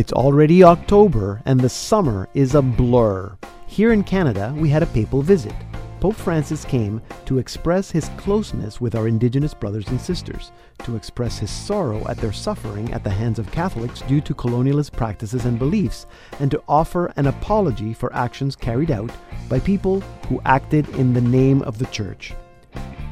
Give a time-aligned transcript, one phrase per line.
[0.00, 3.36] It's already October and the summer is a blur.
[3.66, 5.52] Here in Canada, we had a papal visit.
[6.00, 10.52] Pope Francis came to express his closeness with our Indigenous brothers and sisters,
[10.84, 14.92] to express his sorrow at their suffering at the hands of Catholics due to colonialist
[14.92, 16.06] practices and beliefs,
[16.38, 19.10] and to offer an apology for actions carried out
[19.50, 22.32] by people who acted in the name of the Church.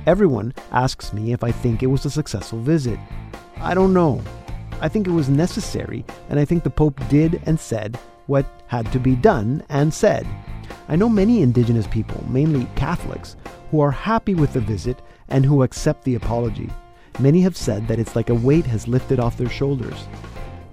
[0.07, 2.99] Everyone asks me if I think it was a successful visit.
[3.59, 4.23] I don't know.
[4.81, 8.91] I think it was necessary, and I think the Pope did and said what had
[8.93, 10.27] to be done and said.
[10.89, 13.37] I know many Indigenous people, mainly Catholics,
[13.71, 16.71] who are happy with the visit and who accept the apology.
[17.19, 20.07] Many have said that it's like a weight has lifted off their shoulders.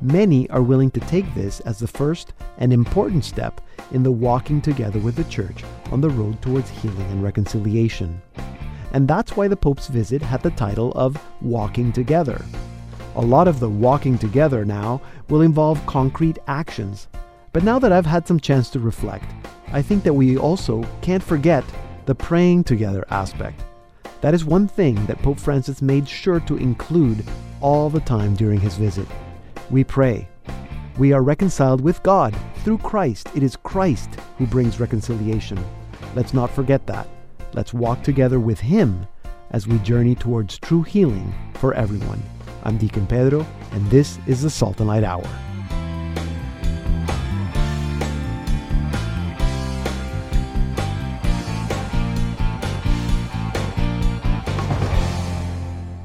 [0.02, 4.62] Many are willing to take this as the first and important step in the walking
[4.62, 8.22] together with the Church on the road towards healing and reconciliation.
[8.94, 12.46] And that's why the Pope's visit had the title of Walking Together.
[13.16, 17.08] A lot of the walking together now will involve concrete actions.
[17.54, 19.32] But now that I've had some chance to reflect,
[19.72, 21.64] I think that we also can't forget
[22.06, 23.64] the praying together aspect.
[24.20, 27.24] That is one thing that Pope Francis made sure to include
[27.62, 29.08] all the time during his visit.
[29.70, 30.28] We pray.
[30.98, 33.30] We are reconciled with God through Christ.
[33.34, 35.64] It is Christ who brings reconciliation.
[36.16, 37.08] Let's not forget that.
[37.54, 39.08] Let's walk together with Him
[39.52, 42.22] as we journey towards true healing for everyone.
[42.68, 45.22] I'm Deacon Pedro, and this is the Salt and Light Hour.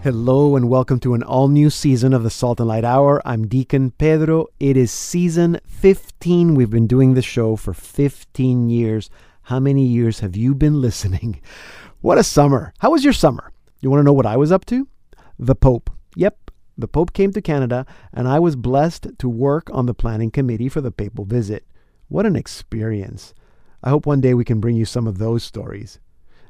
[0.02, 3.22] Hello and welcome to an all new season of the Salt and Light Hour.
[3.24, 4.48] I'm Deacon Pedro.
[4.60, 6.54] It is season 15.
[6.54, 9.08] We've been doing the show for 15 years.
[9.44, 11.40] How many years have you been listening?
[12.02, 12.74] What a summer.
[12.80, 13.50] How was your summer?
[13.80, 14.86] You want to know what I was up to?
[15.38, 15.88] The Pope.
[16.16, 16.49] Yep,
[16.80, 20.68] the Pope came to Canada and I was blessed to work on the planning committee
[20.68, 21.66] for the papal visit.
[22.08, 23.34] What an experience.
[23.82, 25.98] I hope one day we can bring you some of those stories.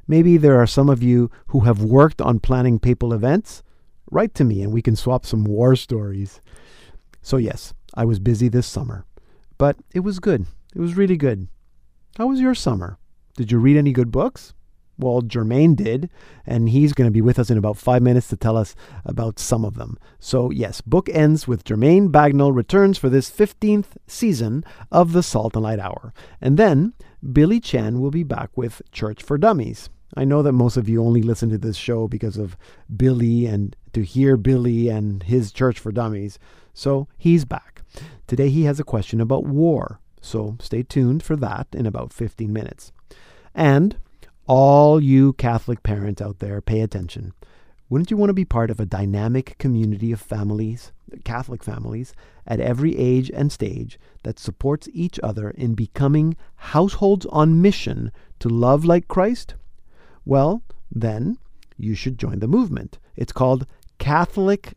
[0.09, 3.63] Maybe there are some of you who have worked on planning papal events.
[4.11, 6.41] Write to me and we can swap some war stories.
[7.23, 9.05] So, yes, I was busy this summer,
[9.59, 10.47] but it was good.
[10.75, 11.49] It was really good.
[12.17, 12.99] How was your summer?
[13.37, 14.55] Did you read any good books?
[15.01, 16.11] Well, Jermaine did,
[16.47, 18.75] and he's going to be with us in about five minutes to tell us
[19.05, 19.99] about some of them.
[20.19, 25.55] So, yes, book ends with Jermaine Bagnall returns for this 15th season of the Salt
[25.55, 26.13] and Light Hour.
[26.41, 26.95] And then
[27.33, 29.89] Billy Chan will be back with Church for Dummies.
[30.17, 32.57] I know that most of you only listen to this show because of
[32.95, 36.39] Billy and to hear Billy and his Church for Dummies.
[36.75, 37.83] So he's back.
[38.27, 40.01] Today he has a question about war.
[40.21, 42.93] So stay tuned for that in about 15 minutes.
[43.55, 43.97] And
[44.51, 47.33] all you Catholic parents out there, pay attention.
[47.89, 50.91] Wouldn't you want to be part of a dynamic community of families,
[51.23, 52.15] Catholic families,
[52.49, 58.11] at every age and stage that supports each other in becoming households on mission
[58.41, 59.55] to love like Christ?
[60.25, 61.39] Well, then
[61.77, 62.99] you should join the movement.
[63.15, 63.69] It's called
[63.99, 64.73] Catholic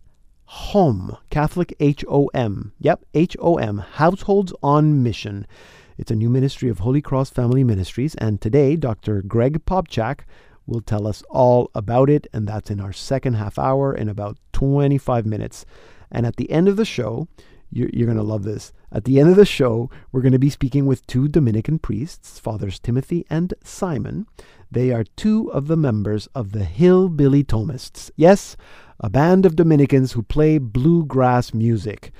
[0.46, 2.74] Home, Catholic H O M.
[2.78, 5.48] Yep, H O M, Households on Mission.
[5.96, 9.22] It's a new ministry of Holy Cross Family Ministries, and today Dr.
[9.22, 10.22] Greg Popcak
[10.66, 14.40] will tell us all about it, and that's in our second half hour in about
[14.54, 15.68] 25 minutes.
[16.12, 17.28] And at the end of the show,
[17.70, 18.74] you're, you're going to love this.
[18.92, 22.40] At the end of the show, we're going to be speaking with two Dominican priests,
[22.40, 24.26] Fathers Timothy and Simon.
[24.72, 28.10] They are two of the members of the Hillbilly Thomists.
[28.16, 28.58] Yes,
[29.00, 32.12] a band of Dominicans who play bluegrass music.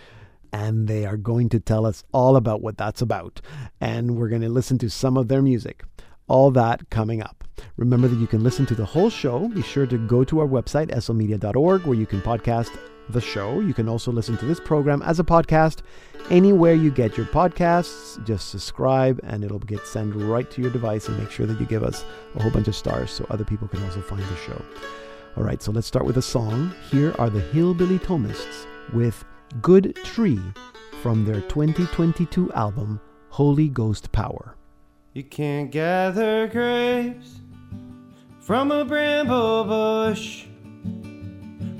[0.54, 3.42] And they are going to tell us all about what that's about.
[3.82, 5.84] And we're going to listen to some of their music.
[6.28, 7.44] All that coming up.
[7.76, 9.50] Remember that you can listen to the whole show.
[9.50, 12.70] Be sure to go to our website, slmedia.org, where you can podcast
[13.10, 13.60] the show.
[13.60, 15.82] You can also listen to this program as a podcast
[16.30, 18.24] anywhere you get your podcasts.
[18.26, 21.66] Just subscribe and it'll get sent right to your device and make sure that you
[21.66, 22.06] give us
[22.36, 24.62] a whole bunch of stars so other people can also find the show.
[25.36, 26.74] All right, so let's start with a song.
[26.92, 29.26] Here are the Hillbilly Thomists with
[29.62, 30.42] Good Tree
[31.02, 34.56] from their 2022 album, Holy Ghost Power.
[35.14, 37.40] You can't gather grapes
[38.40, 40.46] from a bramble bush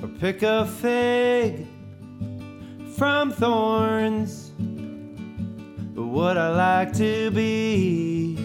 [0.00, 1.66] or pick a fig
[2.96, 4.52] from thorns.
[5.94, 8.38] But what I like to be,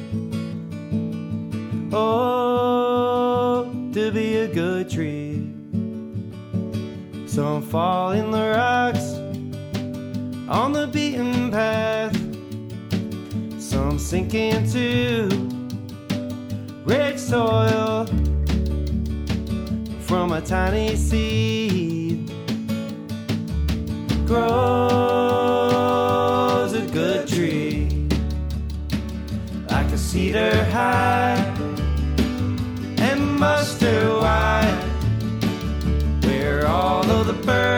[1.94, 5.39] oh, to be a good tree.
[7.30, 9.14] Some fall in the rocks
[10.50, 12.16] on the beaten path.
[13.62, 15.30] Some sink into
[16.84, 18.08] rich soil
[20.02, 22.32] from a tiny seed.
[24.26, 24.50] Grows
[26.74, 28.08] a good tree
[29.70, 31.36] like a cedar high
[32.98, 34.89] and mustard wide
[36.66, 37.69] all of the birds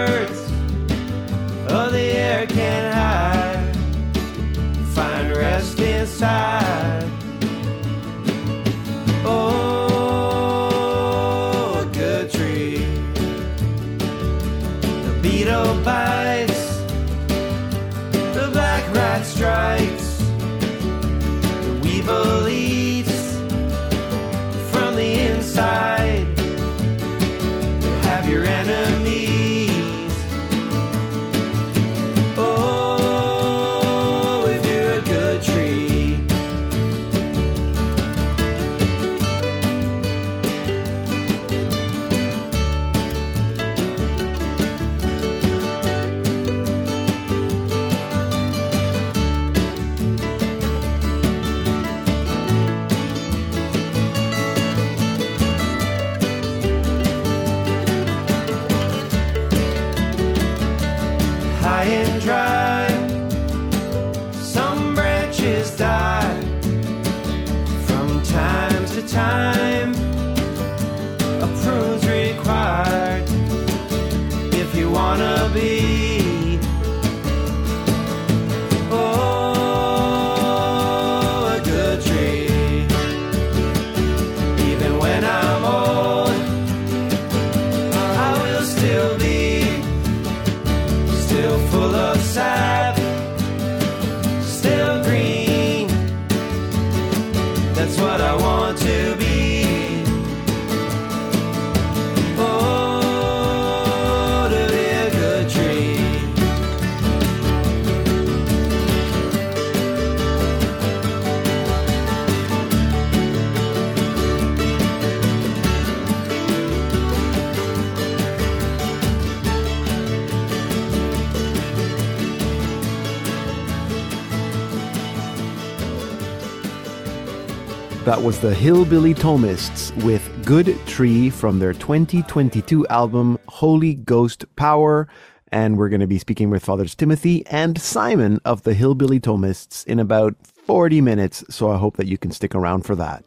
[128.12, 135.08] That was the Hillbilly Thomists with Good Tree from their 2022 album Holy Ghost Power.
[135.50, 139.86] And we're going to be speaking with Fathers Timothy and Simon of the Hillbilly Thomists
[139.86, 141.46] in about 40 minutes.
[141.50, 143.24] So I hope that you can stick around for that.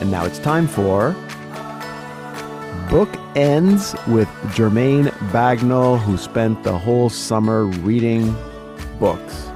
[0.00, 1.12] And now it's time for
[2.90, 4.26] Book Ends with
[4.56, 8.34] Jermaine Bagnall, who spent the whole summer reading
[8.98, 9.46] books.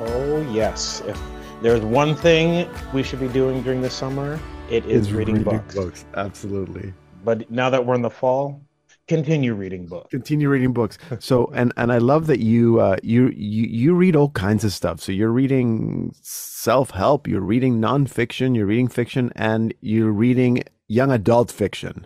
[0.00, 1.00] Oh, yes.
[1.06, 4.38] If there's one thing we should be doing during the summer,
[4.70, 6.04] it is reading, books.
[6.14, 6.92] Absolutely.
[7.24, 8.62] But now that we're in the fall,
[9.08, 10.10] continue reading books.
[10.10, 14.16] continue reading books so and and i love that you uh you you you read
[14.16, 19.72] all kinds of stuff so you're reading self-help you're reading nonfiction you're reading fiction and
[19.80, 22.04] you're reading young adult fiction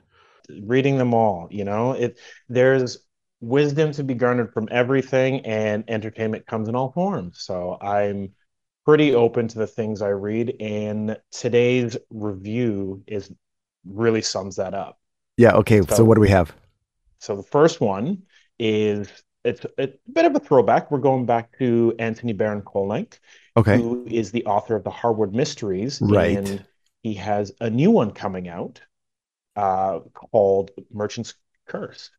[0.63, 2.19] Reading them all, you know, it
[2.49, 2.99] there's
[3.41, 7.41] wisdom to be garnered from everything, and entertainment comes in all forms.
[7.41, 8.33] So I'm
[8.85, 13.31] pretty open to the things I read, and today's review is
[13.87, 14.99] really sums that up.
[15.37, 16.55] yeah okay so, So- what do we have
[17.19, 18.23] So the first one
[18.59, 19.09] is
[19.45, 20.91] it's a bit of a throwback.
[20.91, 23.19] We're going back to Anthony Barone Kolenc,
[23.57, 26.37] okay who is the author of the Harwood Mysteries, Right.
[26.37, 26.65] and
[27.03, 28.83] he has a new one coming out
[29.57, 31.35] uh, called Merchant's
[31.67, 32.11] Curse.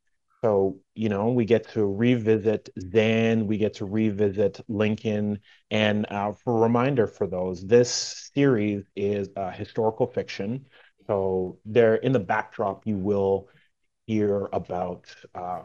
[0.41, 6.31] So, you know, we get to revisit Zan, we get to revisit Lincoln, and uh,
[6.33, 10.65] for a reminder for those, this series is uh, historical fiction.
[11.07, 13.49] So, there in the backdrop, you will
[14.07, 15.05] hear about
[15.35, 15.61] uh,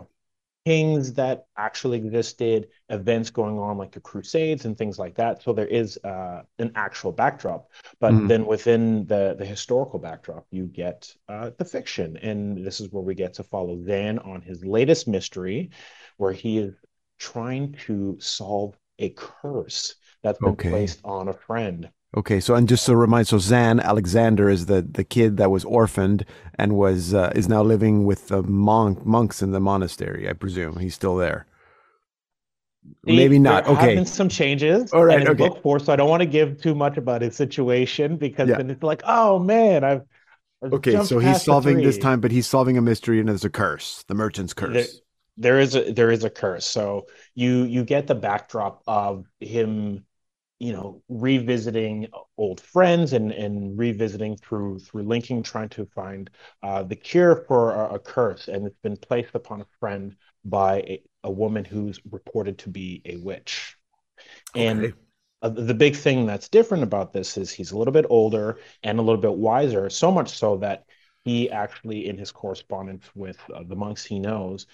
[0.67, 5.43] kings that actually existed, events going on like the Crusades and things like that.
[5.43, 7.71] So there is uh, an actual backdrop,
[8.01, 8.29] but Mhm.
[8.29, 13.03] then within the the historical backdrop, you get uh, the fiction, and this is where
[13.05, 15.71] we get to follow Zan on his latest mystery,
[16.19, 16.75] where he is
[17.19, 20.97] trying to solve a curse that's been Okay.
[20.97, 21.89] placed on a friend.
[22.17, 25.65] Okay so and just to remind so zan alexander is the the kid that was
[25.65, 26.25] orphaned
[26.59, 30.79] and was uh, is now living with the monk monks in the monastery i presume
[30.79, 31.47] he's still there
[33.05, 35.37] maybe not There have okay been some changes All right, okay.
[35.37, 38.57] book four, so I don't want to give too much about his situation because Yeah.
[38.57, 40.03] then it's like, oh man, I've,
[40.63, 43.51] I've Okay, so he's solving this time, but he's solving a mystery, and there's a
[43.51, 45.01] curse, the merchant's curse.
[45.37, 46.65] there is a there is a curse.
[46.67, 50.05] So you you get the backdrop of him,
[50.59, 52.09] you know, revisiting
[52.39, 56.31] old friends and and revisiting through through linking, trying to find
[56.63, 60.79] uh, the cure for a, a curse, and it's been placed upon a friend by
[60.81, 63.77] a, a woman who's reported to be a witch.
[64.55, 64.93] And Okay.
[65.43, 68.99] uh, the big thing that's different about this is he's a little bit older and
[68.99, 70.85] a little bit wiser, so much so that
[71.25, 74.67] he actually, in his correspondence with uh, the monks he knows,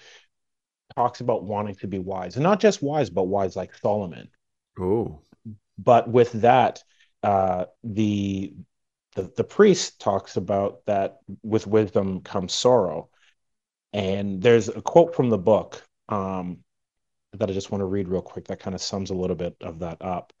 [0.95, 4.29] talks about wanting to be wise, and not just wise, but wise like Solomon.
[4.77, 5.23] Oh,
[5.77, 6.83] but with that,
[7.23, 8.53] uh, the
[9.15, 13.09] the the priest talks about that with wisdom comes sorrow,
[13.93, 16.59] and there's a quote from the book um,
[17.33, 19.55] that I just want to read real quick that kind of sums a little bit
[19.61, 20.33] of that up.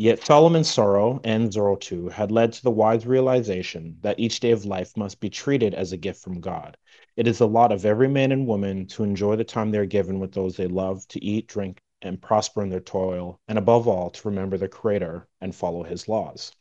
[0.00, 4.52] Yet Solomon's sorrow and Zorro too had led to the wise realization that each day
[4.52, 6.76] of life must be treated as a gift from God.
[7.16, 9.86] It is the lot of every man and woman to enjoy the time they are
[9.86, 13.88] given with those they love, to eat, drink, and prosper in their toil, and above
[13.88, 16.52] all, to remember their Creator and follow His laws.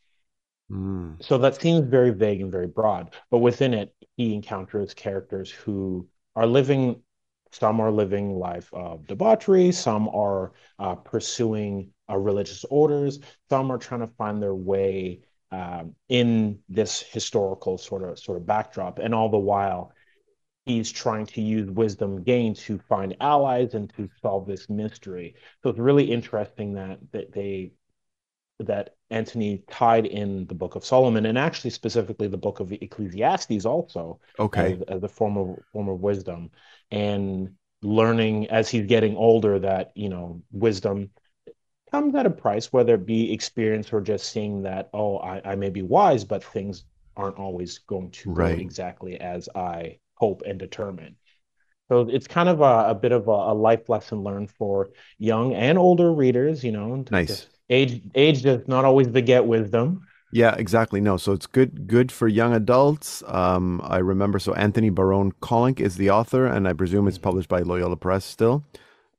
[0.72, 1.24] Mm.
[1.24, 6.08] So that seems very vague and very broad, but within it, he encounters characters who
[6.36, 7.02] are living.
[7.52, 9.72] Some are living life of debauchery.
[9.72, 13.20] Some are uh, pursuing uh, religious orders.
[13.50, 18.46] Some are trying to find their way um, in this historical sort of sort of
[18.46, 19.94] backdrop, and all the while,
[20.68, 25.36] he's trying to use wisdom gained to find allies and to solve this mystery.
[25.64, 27.72] So it's really interesting that that they
[28.60, 33.66] that Antony tied in the Book of Solomon and actually specifically the Book of Ecclesiastes
[33.66, 34.78] also okay.
[34.78, 36.50] as, as a form of form of wisdom
[36.92, 41.10] and learning as he's getting older that you know wisdom
[41.92, 45.56] comes at a price, whether it be experience or just seeing that oh I, I
[45.56, 46.86] may be wise, but things
[47.18, 48.36] aren't always going to Right.
[48.36, 51.16] go exactly as I hope and determine.
[51.90, 55.54] So it's kind of a, a bit of a, a life lesson learned for young
[55.54, 56.64] and older readers.
[56.64, 57.48] You know, Nice.
[57.70, 60.08] Age age does not always beget wisdom.
[60.32, 61.00] Yeah, exactly.
[61.00, 63.24] No, so it's good good for young adults.
[63.28, 67.50] Um, I remember so Anthony Barone Kolenc is the author, and I presume it's published
[67.50, 68.64] by Loyola Press still.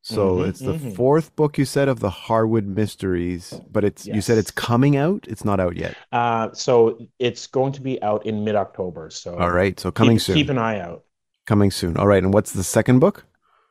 [0.02, 0.96] So Mhm, it's the mhm.
[0.96, 5.26] fourth book you said of the Harwood Mysteries, but it's you said it's coming out.
[5.28, 5.96] It's not out yet.
[6.12, 9.10] Uh, so it's going to be out in mid October.
[9.10, 10.34] So All right, so coming keep, soon.
[10.34, 11.04] keep an eye out.
[11.46, 11.96] Coming soon.
[11.96, 13.24] All right, and what's the second book?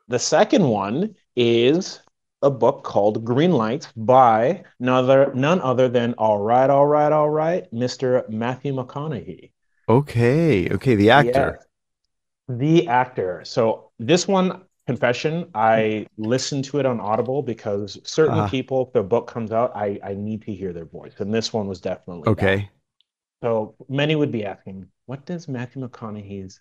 [0.10, 2.02] The second one is
[2.42, 7.12] a book called Green Lights by none other, none other than all right, all right,
[7.14, 8.28] all right, Mr.
[8.30, 9.52] Matthew McConaughey.
[9.90, 11.60] Okay, okay, the actor.
[11.60, 11.66] Yes,
[12.48, 13.44] the actor.
[13.46, 18.50] So this one, confession, I listen to it on Audible because certain Ah.
[18.50, 21.14] people, if their book comes out, I, I need to hear their voice.
[21.20, 22.44] And this one was definitely that.
[22.44, 22.70] Okay.
[23.44, 26.60] So many would be asking, what does Matthew McConaughey's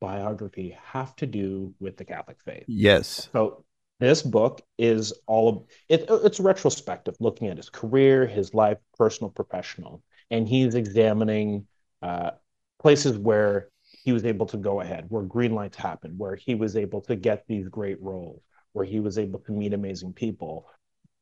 [0.00, 2.64] biography have to do with the Catholic faith?
[2.68, 3.28] Yes.
[3.32, 3.64] So
[3.98, 9.30] this book is all of it, it's retrospective, looking at his career, his life, personal,
[9.30, 11.66] professional, and he's examining
[12.02, 12.32] uh,
[12.78, 13.68] places where
[14.04, 17.16] he was able to go ahead, where green lights happened, where he was able to
[17.16, 18.42] get these great roles,
[18.72, 20.66] where he was able to meet amazing people,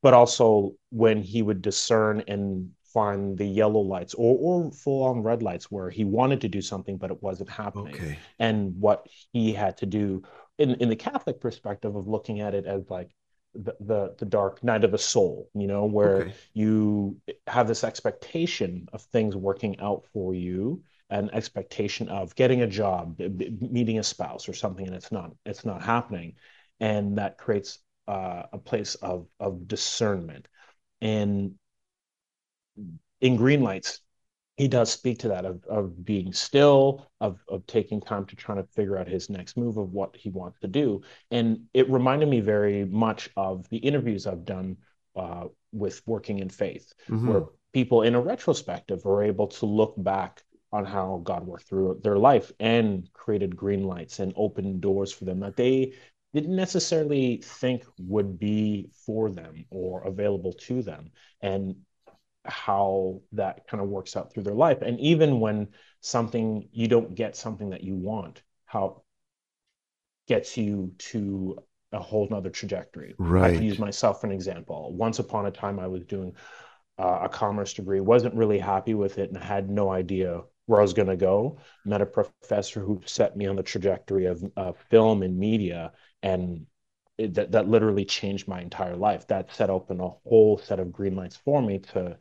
[0.03, 5.23] but also when he would discern and find the yellow lights or, or full on
[5.23, 8.19] red lights where he wanted to do something but it wasn't happening Okay.
[8.39, 10.23] and what he had to do
[10.59, 13.11] in in the Catholic perspective of looking at it as like
[13.55, 16.35] the the, the dark night of the soul, you know, where Okay.
[16.53, 22.67] you have this expectation of things working out for you, an expectation of getting a
[22.67, 23.21] job,
[23.61, 26.35] meeting a spouse or something, and it's not it's not happening,
[26.81, 27.79] and that creates
[28.09, 30.49] uh, a place of of discernment.
[31.01, 31.55] And
[33.21, 34.01] in green lights,
[34.57, 38.55] he does speak to that of, of being still, of, of taking time to try
[38.55, 41.03] to figure out his next move of what he wants to do.
[41.31, 44.77] And it reminded me very much of the interviews I've done
[45.17, 47.29] uh, with working in faith, Mhm.
[47.29, 50.43] where people in a retrospective are able to look back
[50.73, 55.25] on how God worked through their life and created green lights and opened doors for
[55.25, 55.95] them that they
[56.33, 61.11] didn't necessarily think would be for them or available to them.
[61.43, 61.77] And
[62.45, 64.83] how that kind of works out through their life.
[64.83, 65.69] And even when
[66.01, 71.59] something you don't get something that you want, how it gets you to
[71.93, 73.15] a whole nother trajectory.
[73.15, 73.55] I Right.
[73.55, 74.95] can use myself for an example.
[74.95, 76.35] Once upon a time, I was doing
[76.99, 80.83] uh, a commerce degree, wasn't really happy with it, and had no idea where I
[80.83, 81.59] was going to go.
[81.85, 85.93] Met a professor who set me on the trajectory of uh, film and media,
[86.23, 86.67] and
[87.19, 89.27] it, that that literally changed my entire life.
[89.29, 92.19] That set open a whole set of green lights for me to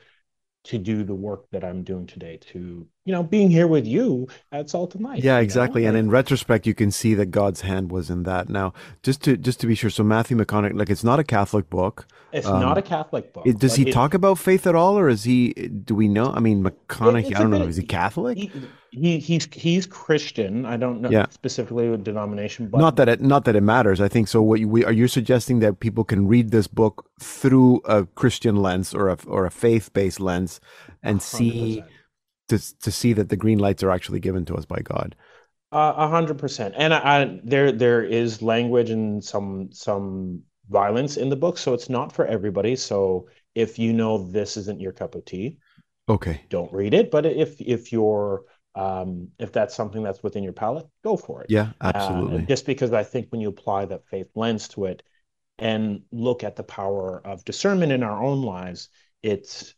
[0.64, 2.38] to do the work that I'm doing today.
[2.52, 5.24] To you know, being here with you at Salt and Light.
[5.24, 5.42] Yeah, you know?
[5.44, 5.86] exactly.
[5.86, 8.50] And in retrospect, you can see that God's hand was in that.
[8.50, 11.70] Now, just to just to be sure, so Matthew McConaughey, like it's not a Catholic
[11.70, 12.06] book.
[12.32, 13.46] it's um, not a Catholic book.
[13.46, 15.54] It, does he it- talk about faith at all, or is he?
[15.54, 16.32] Do we know?
[16.32, 17.36] I mean, McConaughey.
[17.36, 17.64] I don't know.
[17.64, 18.38] Is he Catholic?
[18.38, 18.52] he-
[18.92, 20.66] he he's he's Christian.
[20.66, 21.26] I don't know Yeah.
[21.30, 24.02] specifically what denomination, but not that it not that it matters.
[24.02, 24.42] I think so.
[24.42, 28.58] What you, we, are you suggesting that people can read this book through a Christian
[28.58, 30.60] lens or a or a faith based lens
[31.02, 31.86] and see 100%.
[32.52, 35.16] To to see that the green lights are actually given to us by God?
[35.72, 36.74] Uh, A hundred percent.
[36.78, 41.74] And I, I, there there is language and some some violence in the book, so
[41.74, 42.76] it's not for everybody.
[42.76, 45.58] So if you know this isn't your cup of tea,
[46.10, 46.42] Okay.
[46.50, 47.12] don't read it.
[47.12, 48.44] But if if you're
[48.76, 51.52] um, if that's something that's within your palate, go for it.
[51.52, 52.46] Yeah, Uh, absolutely.
[52.46, 55.04] just because I think when you apply that faith lens to it
[55.60, 58.90] and look at the power of discernment in our own lives,
[59.24, 59.74] it's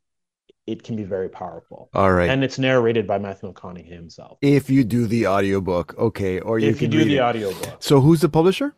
[0.66, 1.90] it can be very powerful.
[1.94, 2.30] All right.
[2.30, 4.38] And it's narrated by Matthew McConaughey himself.
[4.42, 7.22] if you do the audiobook, okay, or you If you do the it.
[7.22, 7.78] audiobook.
[7.80, 8.74] So who's the publisher?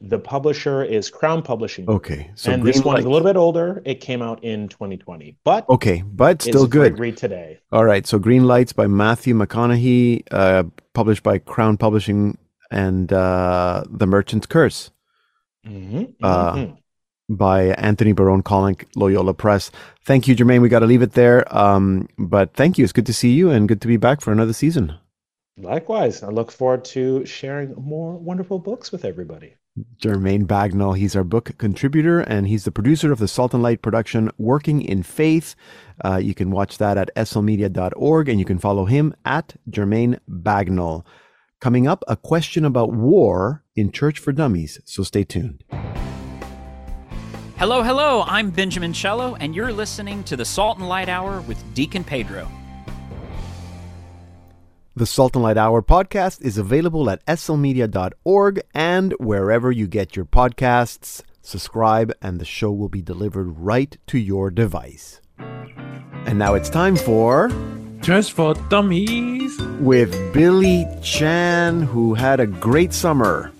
[0.00, 2.30] The publisher is Crown Publishing Okay.
[2.36, 3.82] So and green this one is a little bit older.
[3.84, 6.98] It came out in 2020, but Okay, but still good.
[7.00, 7.58] read today.
[7.72, 8.06] All right.
[8.06, 12.38] So Green Lights by Matthew McConaughey, uh, published by Crown Publishing
[12.70, 14.92] and uh, The Merchant's Curse.
[15.66, 16.76] Mhm, Uh, mhm.
[17.36, 19.70] By Anthony Barone Kolenc, Loyola Press.
[20.04, 20.62] Thank you, Jermaine.
[20.62, 21.44] We got to leave it there.
[21.56, 22.84] Um, but thank you.
[22.84, 24.94] It's good to see you and good to be back for another season.
[25.56, 29.54] Likewise, I look forward to sharing more wonderful books with everybody.
[29.98, 33.80] Jermaine Bagnall, he's our book contributor and he's the producer of the Salt and Light
[33.80, 35.54] production Working in Faith.
[36.04, 41.04] Uh, you can watch that at slmedia.org and you can follow him at Jermaine Bagnall.
[41.60, 44.80] Coming up, a question about war in Church for Dummies.
[44.84, 45.64] So stay tuned.
[47.62, 51.62] Hello, hello, I'm Benjamin Cello, and you're listening to the Salt and Light Hour with
[51.74, 52.50] Deacon Pedro.
[54.96, 60.24] The Salt and Light Hour podcast is available at slmedia.org and wherever you get your
[60.24, 61.22] podcasts.
[61.40, 65.20] Subscribe, and the show will be delivered right to your device.
[65.38, 67.48] And now it's time for
[68.00, 69.56] Just for dummies.
[69.78, 73.52] with Billy Chan, who had a great summer.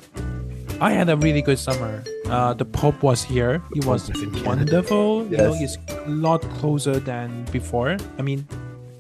[0.81, 2.03] I had a really good summer.
[2.33, 3.62] Uh, the Pope was here.
[3.75, 5.29] He was was wonderful.
[5.29, 7.99] You know, he's a lot closer than before.
[8.18, 8.49] I mean,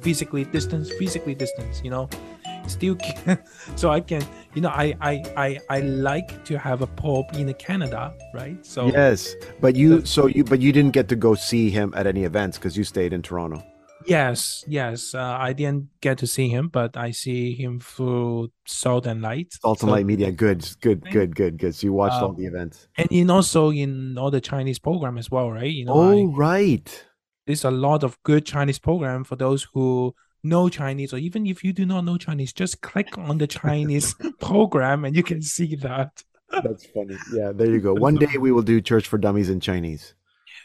[0.02, 1.80] physically distance, physically distance.
[1.82, 2.10] You know,
[2.66, 2.96] still.
[2.96, 3.38] Can,
[3.76, 7.52] so I can, you know, I, I I I like to have a Pope in
[7.54, 8.60] Canada, right?
[8.66, 12.06] So Yes, but you so you but you didn't get to go see him at
[12.06, 13.64] any events because you stayed in Toronto.
[14.06, 15.14] Yes, yes.
[15.14, 19.52] Uh, I didn't get to see him, but I see him through Salt and Light.
[19.52, 21.74] Salt and So- Light Media, good, good, good, good, good.
[21.74, 22.88] So you watched all Um, the events.
[22.96, 25.70] and in also in all the Chinese program as well, right?
[25.70, 27.04] You know, Oh, I, right.
[27.46, 31.62] there's a lot of good Chinese program for those who know Chinese, or even if
[31.62, 35.76] you do not know Chinese, just click on the Chinese program and you can see
[35.76, 36.22] that.
[36.50, 37.16] That's funny.
[37.32, 37.94] Yeah, there you go.
[38.08, 40.14] One day we will do Church for Dummies in Chinese.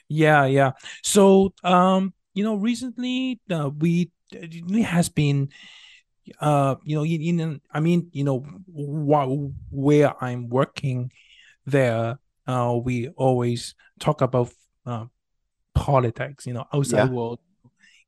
[0.09, 0.71] Yeah, yeah.
[1.03, 5.49] So, um, you know, recently uh, we it has been,
[6.39, 11.11] uh, you know, in, in I mean, you know, wh- where I'm working,
[11.65, 14.49] there, uh, we always talk about
[14.85, 15.05] uh,
[15.73, 17.09] politics, you know, outside Yeah.
[17.09, 17.39] world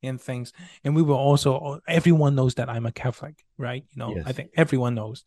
[0.03, 3.83] and things, and we were also everyone knows that I'm a Catholic, right?
[3.91, 5.23] You know, I think everyone knows.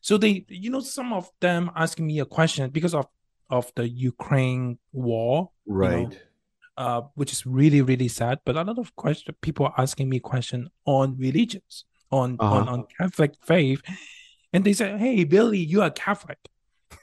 [0.00, 3.06] So they, you know, some of them asking me a question because of
[3.50, 6.18] of the Ukraine war, you know, Right.
[6.76, 8.38] Uh, which is really really sad.
[8.44, 12.72] But a lot of question people are asking me question on religions, on on, Uh-huh.
[12.72, 13.82] on Catholic faith,
[14.52, 16.38] and they say, "Hey, Billy, you are Catholic."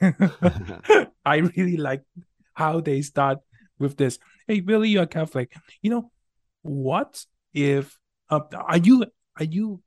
[1.24, 2.02] I really like
[2.54, 3.38] how they start
[3.78, 4.18] with this.
[4.46, 5.52] Hey, Billy, you are Catholic.
[5.82, 6.10] You know,
[6.62, 9.06] what if uh, are you
[9.38, 9.82] are you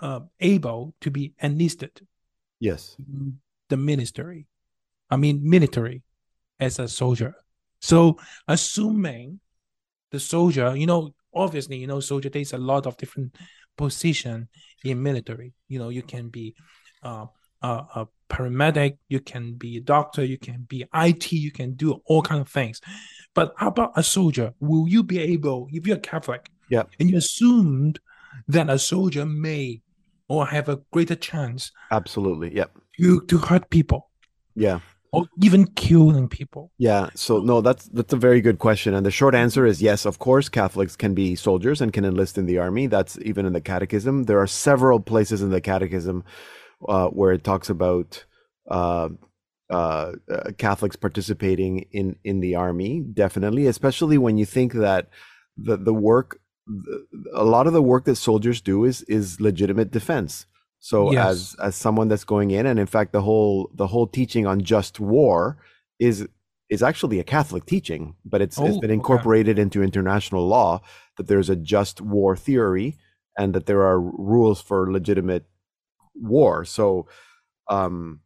[0.00, 2.06] uh, able to be enlisted
[2.60, 2.96] yes.
[3.68, 4.46] the ministry?
[5.10, 6.02] I mean, military
[6.60, 7.34] as a soldier.
[7.80, 9.40] So, assuming
[10.10, 13.36] the soldier, you know, obviously, you know, soldier, there's a lot of different
[13.76, 14.48] position
[14.84, 15.52] in military.
[15.68, 16.54] You know, you can be
[17.02, 17.26] uh,
[17.62, 22.00] a, a paramedic, you can be a doctor, you can be IT, you can do
[22.06, 22.80] all kind of things.
[23.34, 24.54] But how about a soldier?
[24.60, 27.98] Will you be able, if you're Catholic, yeah, and you assumed
[28.48, 29.82] that a soldier may
[30.28, 32.54] or have a greater chance Absolutely.
[32.54, 32.78] Yep.
[33.00, 34.10] to, to hurt people
[34.54, 34.80] Yeah.
[35.12, 36.72] Or even killing people?
[36.78, 37.10] Yeah.
[37.14, 40.04] So no, that's that's a very good question, and the short answer is yes.
[40.04, 42.86] Of course, Catholics can be soldiers and can enlist in the army.
[42.86, 44.24] That's even in the Catechism.
[44.24, 46.24] There are several places in the Catechism
[46.86, 48.24] uh, where it talks about
[48.70, 49.08] uh,
[49.70, 53.00] uh, uh, Catholics participating in in the army.
[53.00, 55.08] Definitely, especially when you think that
[55.56, 59.90] the the work, the, a lot of the work that soldiers do is is legitimate
[59.90, 60.46] defense.
[60.80, 61.30] So Yes.
[61.30, 64.60] as as someone that's going in, and in fact, the whole the whole teaching on
[64.62, 65.58] just war
[65.98, 66.26] is
[66.70, 68.94] is actually a Catholic teaching, but it's it's Oh, been okay.
[68.94, 70.80] incorporated into international law
[71.16, 72.96] that there's a just war theory,
[73.36, 75.44] and that there are rules for legitimate
[76.14, 76.64] war.
[76.64, 77.06] So,
[77.68, 78.20] um,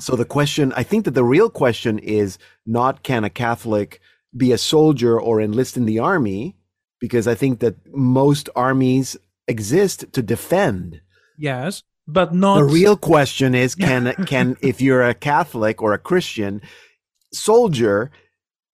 [0.00, 4.00] so the question, I think that the real question is not can a Catholic
[4.34, 6.56] be a soldier or enlist in the army,
[7.00, 11.00] because I think that most armies exist to defend.
[11.42, 15.98] Yes, but not The real question is can can if you're a Catholic or a
[15.98, 16.62] Christian
[17.32, 18.12] soldier,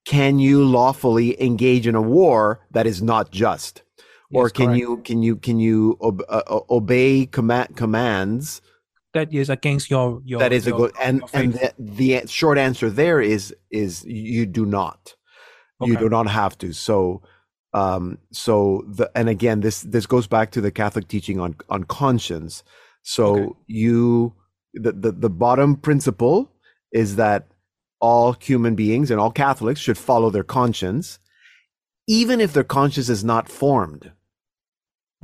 [0.04, 3.82] can you lawfully engage in a war that is not just?
[4.30, 4.80] Or Yes, can correct.
[4.80, 8.60] you can you can you ob- uh, uh, obey command commands?
[9.14, 12.90] That is against your your that is a good and and the, the short answer
[12.90, 15.14] there is is you do not.
[15.80, 16.74] You do not have to.
[16.74, 17.22] So
[17.74, 21.84] um so the and again this this goes back to the catholic teaching on on
[21.84, 22.62] conscience
[23.02, 23.52] so Okay.
[23.66, 24.34] you
[24.74, 26.50] the, the the bottom principle
[26.92, 27.46] is that
[28.00, 31.18] all human beings and all catholics should follow their conscience
[32.06, 34.12] even if their conscience is not formed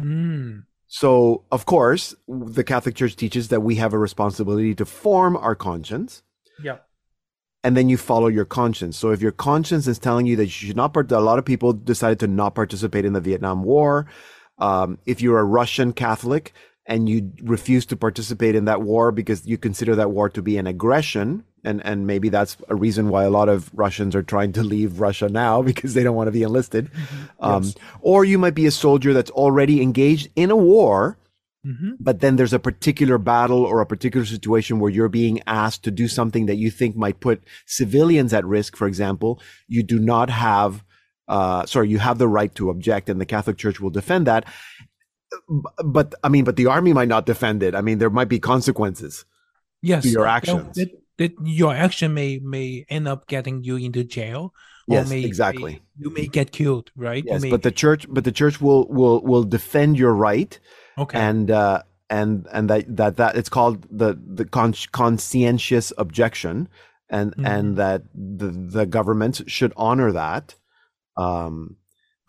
[0.01, 5.37] Mm, so, of course, the Catholic Church teaches that we have a responsibility to form
[5.37, 6.23] our conscience,
[6.63, 6.79] yeah.
[7.65, 8.97] And then you follow your conscience.
[8.99, 11.45] So, if your conscience is telling you that you should not, part- a lot of
[11.45, 14.07] people decided to not participate in the Vietnam War.
[14.59, 16.53] Um, if you're a Russian Catholic
[16.87, 20.59] and you refuse to participate in that war because you consider that war to be
[20.59, 24.53] an aggression, and and maybe that's a reason why a lot of Russians are trying
[24.53, 26.91] to leave Russia now because they don't want to be enlisted.
[27.41, 27.75] Um, Yes.
[28.03, 31.17] Or you might be a soldier that's already engaged in a war
[31.65, 35.83] hmm but then there's a particular battle or a particular situation where you're being asked
[35.85, 39.99] to do something that you think might put civilians at risk for example you do
[39.99, 40.85] not have
[41.29, 44.45] uh sorry you have the right to object and the catholic church will defend that
[45.85, 48.39] but i mean but the army might not defend it i mean there might be
[48.39, 49.25] consequences
[49.83, 50.03] Yes.
[50.05, 50.75] to your actions.
[50.77, 54.55] That, that your action may may end up getting you into jail.
[54.89, 55.73] Yes, may, exactly.
[55.75, 57.23] may- you may get killed, right?
[57.27, 60.59] Yes may- but the church but the church will will will defend your right
[60.99, 61.19] okay.
[61.19, 66.69] and uh and and that that that it's called the the con- conscientious objection
[67.11, 67.47] and Mhm.
[67.47, 70.55] and that the the government should honor that
[71.17, 71.77] um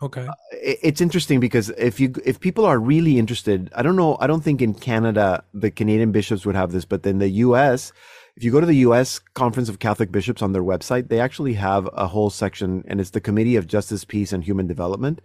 [0.02, 0.26] okay.
[0.62, 4.26] it- it's interesting because if you if people are really interested i don't know i
[4.26, 7.92] don't think in canada the canadian bishops would have this but in the us
[8.36, 11.54] if you go to the us conference of catholic bishops on their website they actually
[11.54, 15.20] have a whole section and it's the committee of justice peace and human development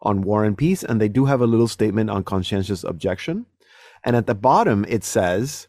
[0.00, 3.46] on war and peace and they do have a little statement on conscientious objection.
[4.04, 5.68] And at the bottom it says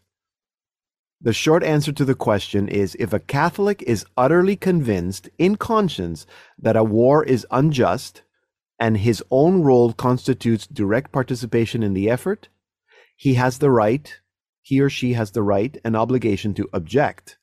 [1.20, 6.28] the short answer to the question is if a Catholic is utterly convinced in conscience
[6.60, 8.22] that a war is unjust
[8.80, 12.50] and his own role constitutes direct participation in the effort,
[13.16, 14.20] he has the right,
[14.62, 17.38] he or she has the right and obligation to object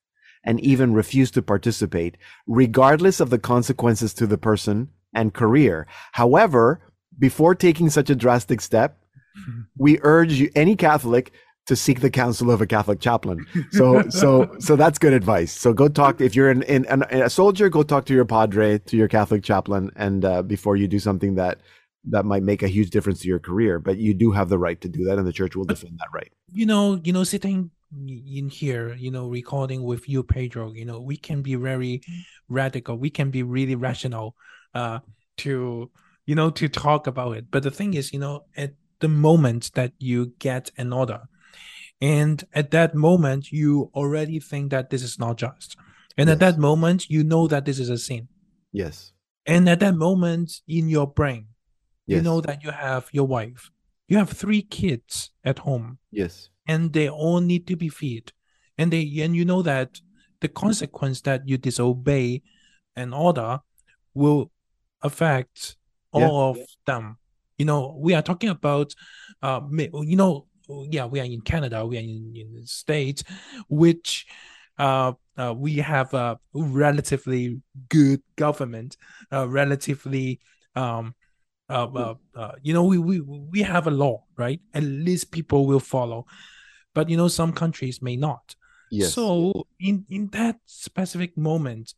[0.45, 2.17] and even refuse to participate,
[2.47, 5.87] regardless of the consequences to the person and career.
[6.13, 6.81] However,
[7.19, 8.99] before taking such a drastic step,
[9.79, 11.33] we urge you, any Catholic
[11.67, 13.47] to seek the counsel of a Catholic chaplain.
[13.73, 15.51] So, so, so that's good advice.
[15.53, 18.79] So go talk if you're in, in, in a soldier, go talk to your padre,
[18.79, 21.59] to your Catholic chaplain, and uh, before you do something that
[22.11, 23.79] that might make a huge difference to your career.
[23.79, 26.09] But you do have the right to do that, and the church will defend that
[26.13, 26.31] right.
[26.53, 27.71] you know, you know, sitting
[28.07, 32.03] in here, you know, recording with you, Pedro, you know, we can be very
[32.49, 32.97] radical.
[32.97, 34.37] We can be really rational,
[34.75, 34.99] uh,
[35.39, 35.91] to
[36.27, 37.51] you know, to talk about it.
[37.51, 41.21] But the thing is, you know, at the moment that you get an order,
[42.01, 45.77] and at that moment you already think that this is not just,
[46.17, 48.29] and at that moment you know that this is a sin,
[48.73, 49.13] Yes.
[49.47, 51.49] and at that moment in your brain,
[52.07, 52.17] yes.
[52.17, 53.71] you know that you have your wife,
[54.09, 56.49] you have three kids at home Yes.
[56.67, 58.33] and they all need to be fed
[58.79, 60.01] and they and you know that
[60.41, 62.43] the consequence that you disobey
[62.97, 63.61] an order
[64.15, 64.51] will
[65.05, 65.77] affect
[66.15, 66.29] Yeah.
[66.29, 67.19] all of them
[67.59, 68.95] you know we are talking about
[69.43, 70.47] uh you know
[70.91, 73.23] yeah we are in canada we are in, in the states
[73.69, 74.27] which
[74.79, 78.97] uh, uh we have a relatively good government
[79.33, 80.41] uh relatively
[80.75, 81.15] um
[81.69, 84.61] uh, uh, uh, you know, we, we we have a law, right?
[84.75, 86.27] At least people will follow,
[86.93, 88.55] but you know, some countries may not.
[88.91, 89.15] Yes.
[89.15, 91.95] So in in that specific moment,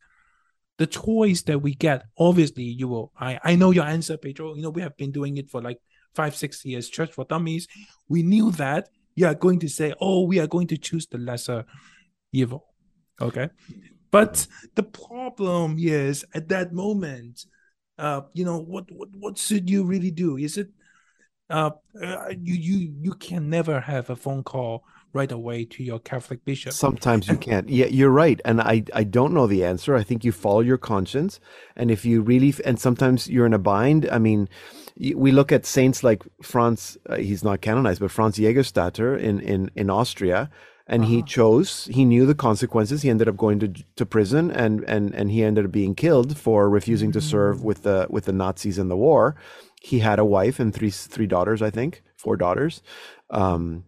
[0.77, 3.11] the choice that we get, obviously, you will.
[3.19, 4.55] I I know your answer, Pedro.
[4.55, 5.79] You know, we have been doing it for like
[6.15, 6.89] five six years.
[6.89, 7.67] Church for Dummies.
[8.07, 11.17] We knew that you are going to say, oh, we are going to choose the
[11.17, 11.65] lesser
[12.31, 12.65] evil.
[13.19, 13.49] Okay,
[14.11, 17.45] but the problem is at that moment
[17.97, 20.69] uh you know what what what should you really do is it
[21.49, 25.99] uh, uh you you you can never have a phone call right away to your
[25.99, 27.69] catholic bishop Sometimes you can't.
[27.69, 28.39] Yeah, you're right.
[28.45, 29.95] And I, I don't know the answer.
[29.95, 31.39] I think you follow your conscience.
[31.75, 34.07] And if you really, and sometimes you're in a bind.
[34.11, 34.49] I mean,
[35.15, 36.97] we look at saints like Franz.
[37.07, 40.49] Uh, he's not canonized, but Franz Jägerstatter in in in Austria,
[40.87, 41.85] and he chose.
[41.91, 43.01] He knew the consequences.
[43.01, 46.37] He ended up going to to prison, and and and he ended up being killed
[46.37, 49.35] for refusing to serve with the with the Nazis in the war.
[49.81, 52.81] He had a wife and three three daughters, I think, four daughters.
[53.29, 53.83] Um,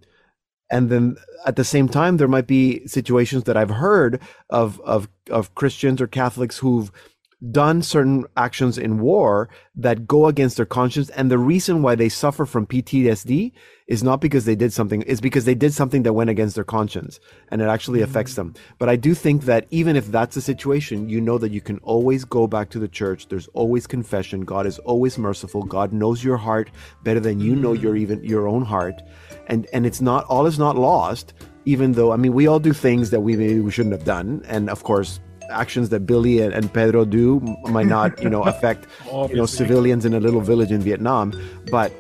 [0.72, 5.08] and then at the same time there might be situations that i've heard of of
[5.30, 6.92] of christians or catholics who've
[7.52, 11.10] done certain actions in war that go against their conscience.
[11.12, 13.54] And the reason why they suffer from ptsd
[13.88, 16.66] is not because they did something is because they did something that went against their
[16.66, 18.52] conscience and it actually affects them.
[18.52, 18.60] Mm.
[18.78, 21.78] But i do think that even if that's the situation you know that you can
[21.80, 23.28] always go back to the church.
[23.30, 24.42] There's always confession.
[24.42, 25.64] God is always merciful.
[25.64, 26.72] God knows your heart
[27.04, 28.00] better than you know your mm.
[28.00, 29.02] even your own heart.
[29.48, 31.34] And and it's not all is not lost
[31.66, 34.44] even though i mean we all do things that we maybe we shouldn't have done.
[34.46, 38.88] And of course actions that billy and, and pedro do might not you know affect
[39.30, 41.34] you know civilians in a little village in vietnam
[41.72, 41.92] but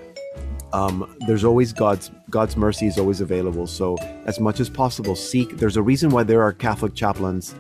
[0.74, 3.68] um, there's always god's god's mercy is always available.
[3.68, 7.56] So as much as possible seek there's a reason why there are catholic chaplains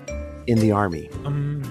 [0.47, 1.09] in the army.
[1.25, 1.63] Um,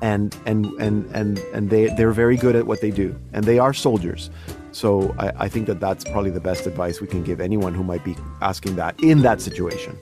[0.00, 3.18] and and and and and they they're very good at what they do.
[3.32, 4.30] And they are soldiers.
[4.72, 7.84] So I, I think that that's probably the best advice we can give anyone who
[7.84, 9.98] might be asking that in that situation.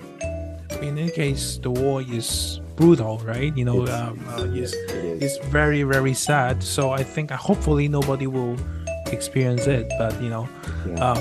[0.80, 3.52] In any case, the war is brutal, right?
[3.60, 6.54] You know, It's- um, uh, it's, it it's very, very sad.
[6.76, 8.56] So I think uh, hopefully nobody will
[9.16, 9.84] experience it.
[10.00, 10.44] But you know,
[10.88, 11.04] Yeah.
[11.06, 11.18] uh,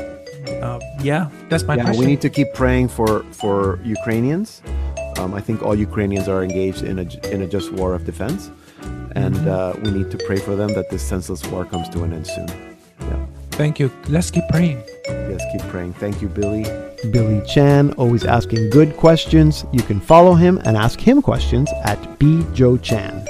[0.65, 1.99] uh, yeah, that's my yeah, question.
[2.01, 3.55] we need to keep praying for for
[3.97, 4.49] Ukrainians.
[5.19, 8.41] Um, I think all Ukrainians are engaged in a in a just war of defense,
[9.21, 9.55] and Mm-hmm.
[9.55, 12.27] uh, we need to pray for them that this senseless war comes to an end
[12.35, 12.49] soon.
[13.09, 13.19] Yeah,
[13.61, 13.87] Thank you.
[14.15, 14.79] Let's keep praying.
[15.31, 15.91] yes, keep praying.
[16.03, 16.63] Thank you, Billy.
[17.11, 19.65] Billy Chan, always asking good questions.
[19.71, 23.25] You can follow him and ask him questions at B Joe Chan.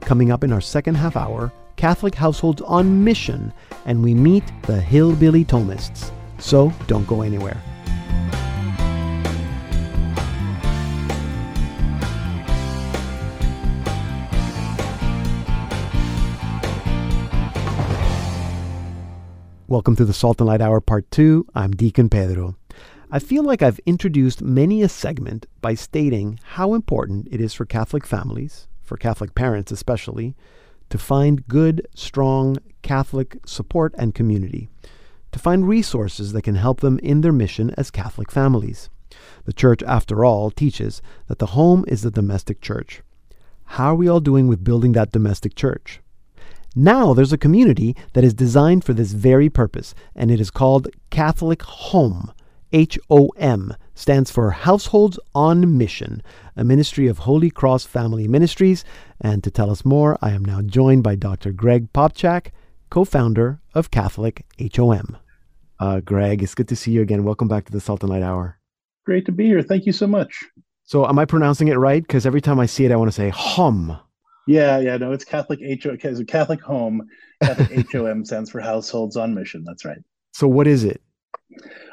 [0.00, 3.52] Coming up in our second half hour, Catholic households on mission,
[3.86, 6.12] and we meet the Hillbilly Thomists.
[6.38, 7.60] So don't go anywhere.
[19.66, 21.46] Welcome to the Salt and Light Hour Part 2.
[21.54, 22.54] I'm Deacon Pedro.
[23.10, 27.64] I feel like I've introduced many a segment by stating how important it is for
[27.64, 30.36] Catholic families, for Catholic parents especially,
[30.90, 34.68] to find good, strong Catholic support and community,
[35.32, 38.90] to find resources that can help them in their mission as Catholic families.
[39.46, 43.00] The Church, after all, teaches that the home is the domestic church.
[43.64, 46.02] How are we all doing with building that domestic church?
[46.76, 50.88] Now there's a community that is designed for this very purpose, and it is called
[51.10, 52.32] Catholic Home.
[52.72, 56.20] H O M stands for Households on Mission,
[56.56, 58.84] a ministry of Holy Cross Family Ministries.
[59.20, 61.52] And to tell us more, I am now joined by Dr.
[61.52, 62.48] Greg Popcak,
[62.90, 65.16] co founder of Catholic HOM.
[65.78, 67.22] Uh, Greg, it's good to see you again.
[67.22, 68.58] Welcome back to the Salt and Light Hour.
[69.06, 69.62] Great to be here.
[69.62, 70.42] Thank you so much.
[70.82, 72.02] So, am I pronouncing it right?
[72.02, 73.96] Because every time I see it, I want to say hum.
[74.46, 77.08] Yeah, yeah, no, it's Catholic HO, it's a Catholic home.
[77.42, 79.64] Catholic HOM stands for Households on Mission.
[79.64, 79.98] That's right.
[80.32, 81.00] So, what is it?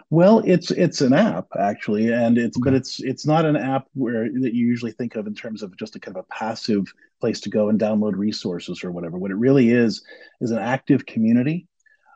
[0.10, 4.26] Well, it's it's an app actually, and it's but it's it's not an app where
[4.26, 7.40] that you usually think of in terms of just a kind of a passive place
[7.42, 9.18] to go and download resources or whatever.
[9.18, 10.04] What it really is
[10.42, 11.68] is an active community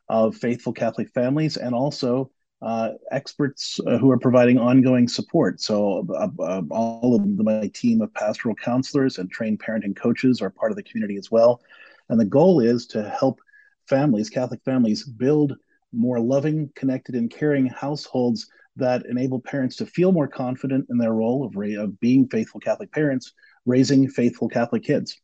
[0.10, 5.62] of faithful Catholic families and also uh, experts uh, who are providing ongoing support.
[5.62, 10.50] So uh, uh, all of my team of pastoral counselors and trained parenting coaches are
[10.50, 11.62] part of the community as well.
[12.10, 13.40] And the goal is to help
[13.88, 15.56] families, Catholic families, build
[15.94, 21.14] more loving, connected, and caring households that enable parents to feel more confident in their
[21.14, 23.34] role of, of being faithful Catholic parents,
[23.66, 25.18] raising faithful Catholic kids.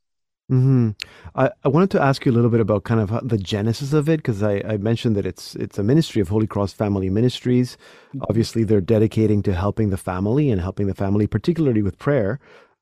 [0.51, 0.89] Hmm
[1.33, 4.09] I, I wanted to ask you a little bit about kind of the genesis of
[4.09, 7.77] it because I, I mentioned that it's it's a ministry of Holy Cross Family Ministries.
[8.29, 12.39] Obviously, they're dedicating to helping the family and helping the family, particularly with prayer.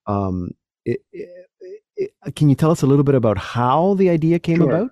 [0.08, 0.52] Um,
[0.86, 1.30] it, it,
[1.96, 4.74] it, can you tell us a little bit about how the idea came Sure.
[4.74, 4.92] about?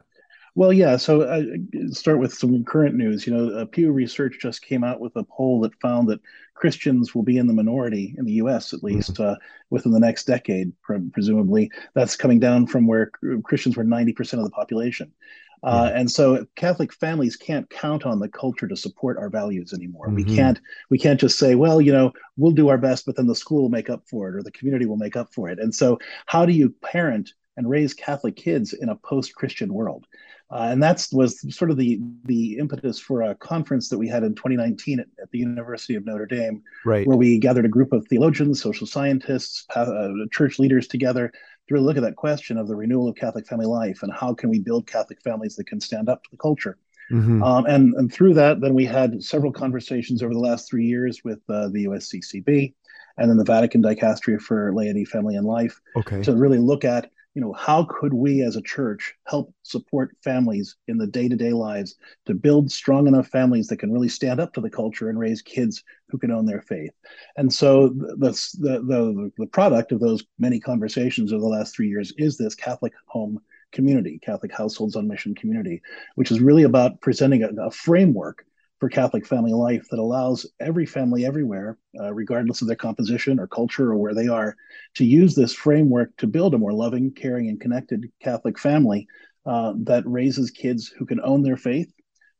[0.57, 0.97] Well, yeah.
[0.97, 1.43] So uh,
[1.91, 3.27] start with some current news.
[3.27, 6.19] You know, uh, Pew Research just came out with a poll that found that
[6.55, 8.73] Christians will be in the minority in the U.S.
[8.73, 9.35] at least uh,
[9.69, 11.69] within the next decade, pre- presumably.
[11.93, 13.11] That's coming down from where
[13.43, 15.13] Christians were 90% of the population.
[15.61, 20.09] Uh, and so Catholic families can't count on the culture to support our values anymore.
[20.09, 20.35] We Mhm.
[20.35, 23.35] can't we can't just say, well, you know, we'll do our best, but then the
[23.35, 25.59] school will make up for it or the community will make up for it.
[25.59, 30.07] And so how do you parent and raise Catholic kids in a post-Christian world?
[30.49, 34.23] Uh, and that was sort of the the impetus for a conference that we had
[34.23, 37.05] in 2019 at, at the University of Notre Dame, right.
[37.05, 41.31] where we gathered a group of theologians, social scientists, uh, church leaders together
[41.67, 44.33] to really look at that question of the renewal of Catholic family life and how
[44.33, 46.77] can we build Catholic families that can stand up to the culture.
[47.11, 47.43] Mm-hmm.
[47.43, 51.23] Um, and, and through that, then we had several conversations over the last three years
[51.23, 52.73] with uh, the USCCB
[53.17, 56.21] and then the Vatican Dicastery for Laity, Family, and Life okay.
[56.23, 60.75] to really look at you know how could we as a church help support families
[60.87, 61.95] in the day-to-day lives
[62.25, 65.43] to build strong enough families that can really stand up to the culture and raise
[65.43, 66.89] kids who can own their faith?
[67.35, 71.89] And so the the the, the product of those many conversations over the last three
[71.89, 73.39] years is this catholic home
[73.71, 75.81] community catholic households on mission community
[76.15, 78.46] which is really about presenting a, a framework
[78.79, 83.47] for Catholic family life that allows every family everywhere, uh, regardless of their composition or
[83.47, 84.55] culture or where they are,
[84.95, 89.07] to use this framework to build a more loving, caring, and connected Catholic family
[89.45, 91.91] uh, that raises kids who can own their faith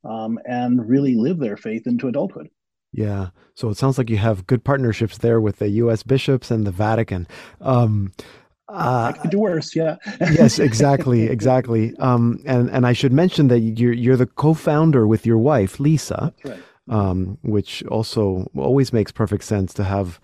[0.04, 2.50] um, and really live their faith into adulthood.
[2.94, 3.30] Yeah.
[3.54, 6.04] So it sounds like you have good partnerships there with the U.S.
[6.04, 7.28] bishops and the Vatican.
[7.62, 8.14] Um,
[8.70, 9.96] uh, I could do worse, yeah.
[10.20, 11.96] yes, exactly, exactly.
[11.98, 16.34] Um, and and I should mention that you're you're the co-founder with your wife, Lisa.
[16.44, 16.60] Right.
[16.90, 20.22] Um, which also always makes perfect sense to have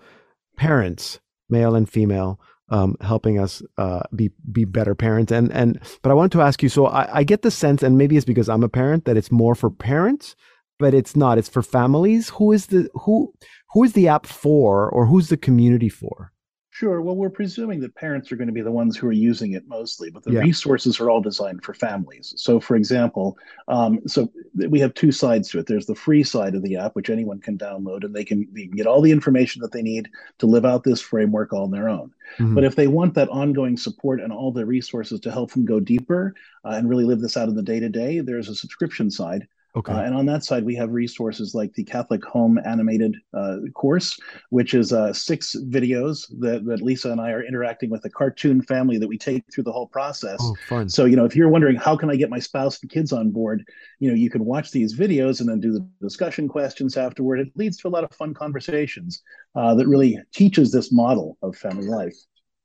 [0.56, 5.32] parents, male and female, um, helping us uh, be be better parents.
[5.32, 6.68] And and but I want to ask you.
[6.68, 9.30] So I, I get the sense, and maybe it's because I'm a parent that it's
[9.30, 10.36] more for parents,
[10.78, 11.38] but it's not.
[11.38, 12.30] It's for families.
[12.30, 13.32] Who is the who
[13.72, 16.32] who is the app for, or who's the community for?
[16.74, 17.00] Sure.
[17.00, 19.68] Well, we're presuming that parents are going to be the ones who are using it
[19.68, 20.40] mostly, but the yeah.
[20.40, 22.34] resources are all designed for families.
[22.36, 25.68] So, for example, um, so we have two sides to it.
[25.68, 28.66] There's the free side of the app, which anyone can download, and they can, they
[28.66, 30.08] can get all the information that they need
[30.38, 32.12] to live out this framework on their own.
[32.40, 32.56] Mm-hmm.
[32.56, 35.78] But if they want that ongoing support and all the resources to help them go
[35.78, 36.34] deeper
[36.64, 39.46] uh, and really live this out in the day to day, there's a subscription side
[39.76, 39.92] Okay.
[39.92, 44.16] Uh, and on that side, we have resources like the Catholic Home Animated uh, course,
[44.50, 48.62] which is uh, six videos that, that Lisa and I are interacting with a cartoon
[48.62, 50.38] family that we take through the whole process.
[50.40, 50.88] Oh, fun.
[50.88, 53.30] So, you know, if you're wondering how can I get my spouse and kids on
[53.30, 53.64] board,
[53.98, 57.40] you know, you can watch these videos and then do the discussion questions afterward.
[57.40, 59.22] It leads to a lot of fun conversations
[59.56, 62.14] uh, that really teaches this model of family life.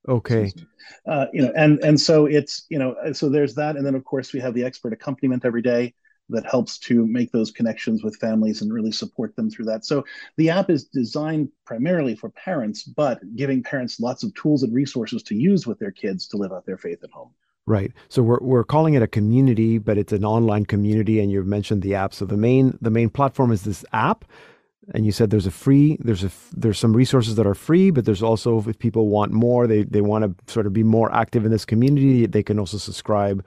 [0.08, 0.52] Okay.
[1.08, 4.06] Uh, you know, and and so it's you know, so there's that, and then of
[4.06, 5.94] course we have the expert accompaniment every day
[6.30, 9.86] that helps to make those connections with families and really support them through that.
[9.86, 10.06] So
[10.38, 15.24] the app is designed primarily for parents, but giving parents lots of tools and resources
[15.24, 17.32] to use with their kids to live out their faith at home.
[17.66, 17.92] Right.
[18.08, 21.84] So we're we're calling it a community, but it's an online community and you've mentioned
[21.84, 22.16] the app.
[22.16, 24.26] So the main the main platform is this app
[24.94, 28.06] and you said there's a free there's a there's some resources that are free but
[28.06, 31.46] there's also if people want more they they want to sort of be more active
[31.46, 33.46] in this community they can also subscribe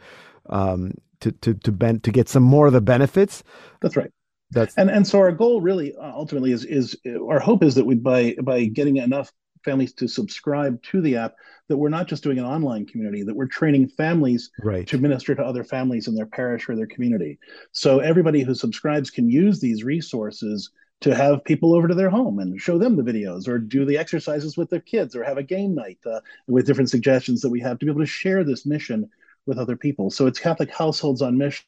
[0.51, 3.43] um, to to to to get some more of the benefits.
[3.81, 4.11] That's right.
[4.51, 6.97] That's and and so our goal really uh, ultimately is is
[7.29, 9.33] our hope is that we by by getting enough
[9.65, 11.35] families to subscribe to the app
[11.69, 14.89] that we're not just doing an online community that we're training families right.
[14.89, 17.39] to minister to other families in their parish or their community
[17.71, 22.39] so everybody who subscribes can use these resources to have people over to their home
[22.39, 25.43] and show them the videos or do the exercises with their kids or have a
[25.43, 28.67] game night uh, with different suggestions that we have to be able to share this
[28.67, 29.09] mission
[29.47, 30.11] with other people.
[30.11, 31.65] So it's Catholic households on mission,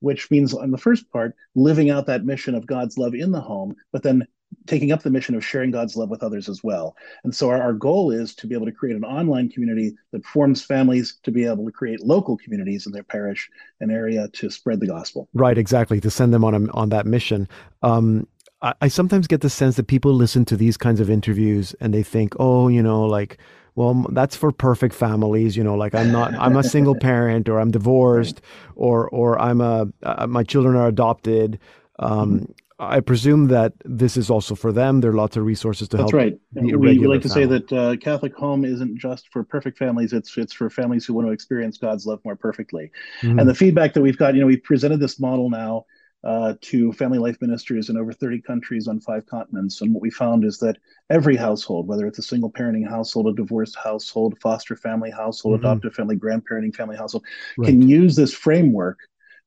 [0.00, 3.40] which means on the first part, living out that mission of God's love in the
[3.40, 4.26] home, but then
[4.66, 6.96] taking up the mission of sharing God's love with others as well.
[7.24, 10.24] And so our, our goal is to be able to create an online community that
[10.24, 13.48] forms families to be able to create local communities in their parish
[13.80, 15.28] and area to spread the gospel.
[15.34, 17.48] Right, exactly, to send them on a, on that mission.
[17.82, 18.26] Um,
[18.62, 21.92] I, I sometimes get the sense that people listen to these kinds of interviews and
[21.92, 23.38] they think, oh, you know, like
[23.76, 27.60] well that's for perfect families you know like i'm not i'm a single parent or
[27.60, 28.40] i'm divorced
[28.74, 31.58] or or i'm a uh, my children are adopted
[31.98, 32.52] um, mm-hmm.
[32.78, 35.00] I presume that this is also for them.
[35.00, 36.22] There are lots of resources to That's help.
[36.52, 36.78] That's right.
[36.78, 37.42] We, we like to family.
[37.42, 40.12] say that uh, Catholic Home isn't just for perfect families.
[40.12, 42.90] It's it's for families who want to experience God's love more perfectly.
[43.22, 43.38] Mm-hmm.
[43.38, 45.86] And the feedback that we've got, you know, we've presented this model now
[46.24, 49.80] uh, to family life ministers in over 30 countries on five continents.
[49.80, 50.76] And what we found is that
[51.10, 55.66] every household, whether it's a single parenting household, a divorced household, foster family household, mm-hmm.
[55.66, 57.24] adoptive family, grandparenting family household,
[57.58, 57.68] right.
[57.68, 58.98] can use this framework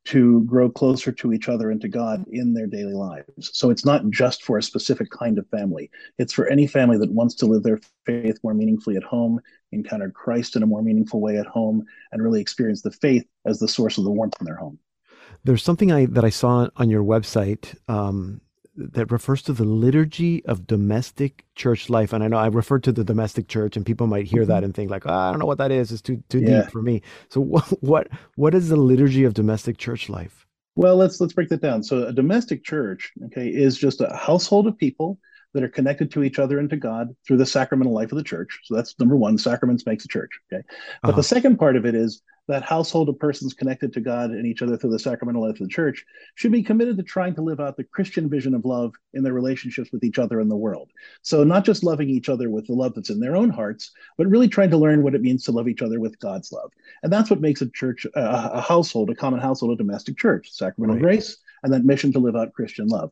[0.05, 3.51] to grow closer to each other and to God in their daily lives.
[3.53, 5.91] So it's not just for a specific kind of family.
[6.17, 9.41] It's for any family that wants to live their faith more meaningfully at home,
[9.71, 13.59] encounter Christ in a more meaningful way at home, and really experience the faith as
[13.59, 14.79] the source of the warmth in their home.
[15.43, 18.41] There's something I that I saw on your website um,
[18.75, 22.13] that refers to the liturgy of domestic church life.
[22.13, 24.73] And I know I referred to the domestic church, and people might hear that and
[24.73, 25.91] think like, oh, I don't know what that is.
[25.91, 26.63] It's too too Yeah.
[26.63, 27.01] deep for me.
[27.29, 30.45] So what what what is the liturgy of domestic church life?
[30.75, 31.83] Well, let's let's break that down.
[31.83, 35.19] So a domestic church, okay, is just a household of people
[35.53, 38.23] that are connected to each other and to God through the sacramental life of the
[38.23, 38.59] church.
[38.63, 39.37] So that's number one.
[39.37, 40.31] Sacraments makes a church.
[40.51, 40.63] Okay.
[41.03, 41.17] But Uh-huh.
[41.17, 44.63] the second part of it is that household of persons connected to God and each
[44.63, 47.59] other through the sacramental life of the church should be committed to trying to live
[47.59, 50.89] out the Christian vision of love in their relationships with each other and the world.
[51.21, 54.25] So not just loving each other with the love that's in their own hearts, but
[54.25, 56.71] really trying to learn what it means to love each other with God's love.
[57.03, 60.49] And that's what makes a church, uh, a household, a common household, a domestic church,
[60.51, 61.03] sacramental Right.
[61.03, 63.11] grace, and that mission to live out Christian love.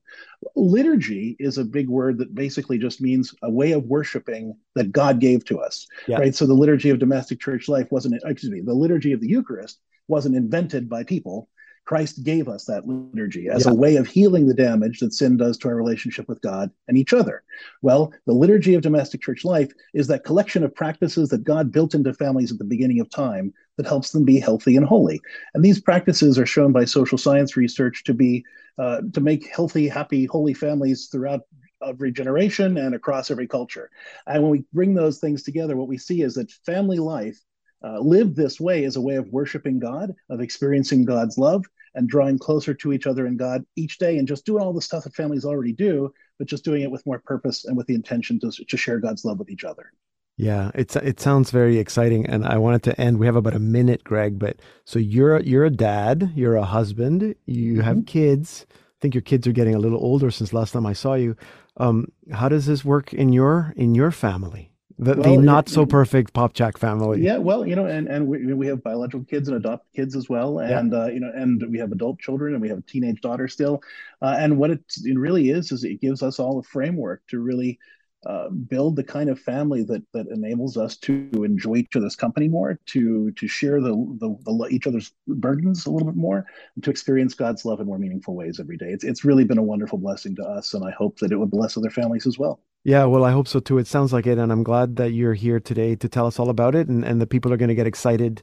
[0.56, 5.20] Liturgy is a big word that basically just means a way of worshiping that God
[5.20, 6.18] gave to us, Yeah.
[6.20, 6.36] right?
[6.36, 9.80] So the liturgy of domestic church life wasn't, excuse me, the liturgy of the Eucharist
[10.08, 11.50] wasn't invented by people.
[11.88, 13.72] Christ gave us that liturgy as Yeah.
[13.72, 16.98] a way of healing the damage that sin does to our relationship with God and
[16.98, 17.44] each other.
[17.82, 21.96] Well, the liturgy of domestic church life is that collection of practices that God built
[21.96, 25.22] into families at the beginning of time that helps them be healthy and holy.
[25.54, 28.44] And these practices are shown by social science research to be
[28.78, 31.42] uh, to make healthy, happy, holy families throughout
[31.82, 33.90] every generation and across every culture.
[34.28, 37.40] And when we bring those things together, what we see is that family life
[37.84, 41.66] uh, lived this way as a way of worshiping God, of experiencing God's love,
[41.98, 44.82] and drawing closer to each other and God each day, and just doing all the
[44.82, 47.96] stuff that families already do, but just doing it with more purpose and with the
[47.96, 49.92] intention to, to share God's love with each other.
[50.38, 53.18] Yeah, it's it sounds very exciting, and I wanted to end.
[53.18, 54.38] We have about a minute, Greg.
[54.38, 58.68] But so you're you're a dad, you're a husband, you have kids.
[58.70, 61.36] I think your kids are getting a little older since last time I saw you.
[61.78, 64.72] Um, how does this work in your in your family?
[65.00, 67.22] The, the not it- so perfect Popcak family.
[67.22, 70.28] Yeah, well, you know, and and we we have biological kids and adopted kids as
[70.28, 70.80] well, Yeah.
[70.80, 73.48] and uh, you know, and we have adult children, and we have a teenage daughter
[73.48, 73.82] still.
[74.22, 77.40] Uh, and what it, it really is is it gives us all a framework to
[77.40, 77.78] really
[78.26, 82.48] uh, build the kind of family that that enables us to enjoy each other's company
[82.48, 86.44] more, to to share the, the the each other's burdens a little bit more,
[86.74, 88.90] and to experience God's love in more meaningful ways every day.
[88.90, 91.52] It's it's really been a wonderful blessing to us, and I hope that it would
[91.52, 92.60] bless other families as well.
[92.88, 93.80] Yeah, well, I hope so too.
[93.80, 96.50] It sounds like it, and I'm glad that you're here today to tell us all
[96.50, 98.42] about it, and, and the people are going to get excited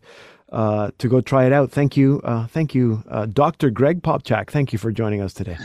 [0.52, 1.72] uh, to go try it out.
[1.72, 3.70] Thank you, uh, thank you, uh, Dr.
[3.70, 4.50] Greg Popcak.
[4.50, 5.56] Thank you for joining us today.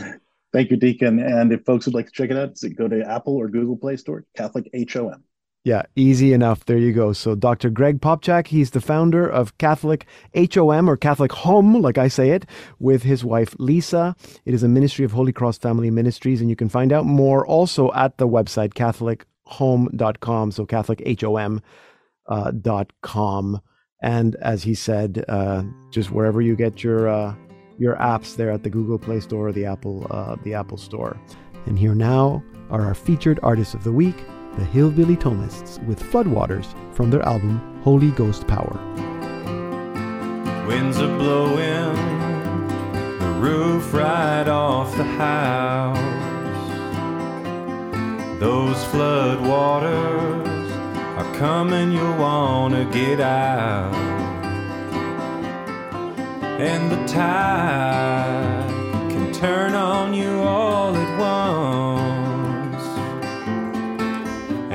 [0.54, 1.18] Thank you, Deacon.
[1.18, 3.98] And if folks would like to check it out, go to Apple or Google Play
[3.98, 5.24] Store, Catholic HOM.
[5.62, 6.64] Yeah, easy enough.
[6.64, 7.12] There you go.
[7.12, 7.68] So Dr.
[7.68, 12.46] Greg Popcak, he's the founder of Catholic HOM or Catholic Home, like I say it,
[12.78, 14.16] with his wife Lisa.
[14.46, 17.46] It is a ministry of Holy Cross Family Ministries, and you can find out more
[17.46, 20.50] also at the website catholichome.com.
[20.52, 21.60] So Catholic HOM
[22.26, 23.60] uh, dot com.
[24.02, 27.34] And as he said, uh, just wherever you get your uh,
[27.78, 31.20] your apps there at the Google Play Store or the Apple uh, the Apple Store.
[31.66, 34.16] And here now are our featured artists of the week,
[34.60, 38.78] the Hillbilly Thomists, with Floodwaters from their album Holy Ghost Power.
[40.68, 41.96] Winds are blowing
[43.18, 45.98] the roof right off the house.
[48.38, 50.70] Those flood waters
[51.16, 53.94] are coming, you'll want to get out.
[56.60, 58.68] And the tide
[59.10, 61.99] can turn on you all at once.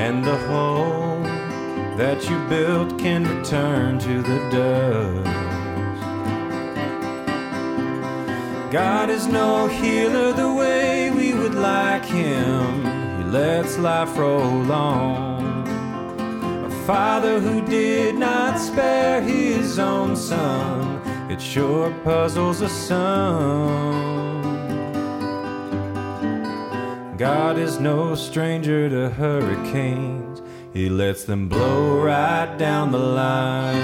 [0.05, 1.23] And the home
[1.97, 5.25] that you built can return to the dust.
[8.71, 12.83] God is no healer the way we would like him.
[13.17, 15.67] He lets life roll on.
[16.65, 21.01] A father who did not spare his own son.
[21.31, 24.04] It sure puzzles a son.
[27.17, 30.41] God is no stranger to hurricanes.
[30.73, 33.77] He lets them blow right down the line.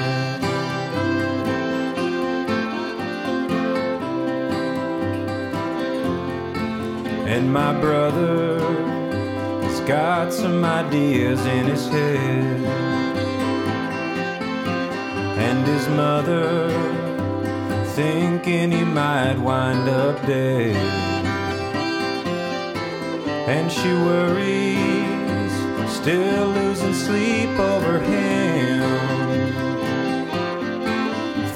[7.26, 8.60] And my brother
[9.64, 12.66] has got some ideas in his head.
[15.38, 16.70] And his mother
[17.94, 21.11] thinking he might wind up dead.
[23.48, 25.52] And she worries,
[25.92, 28.82] still losing sleep over him.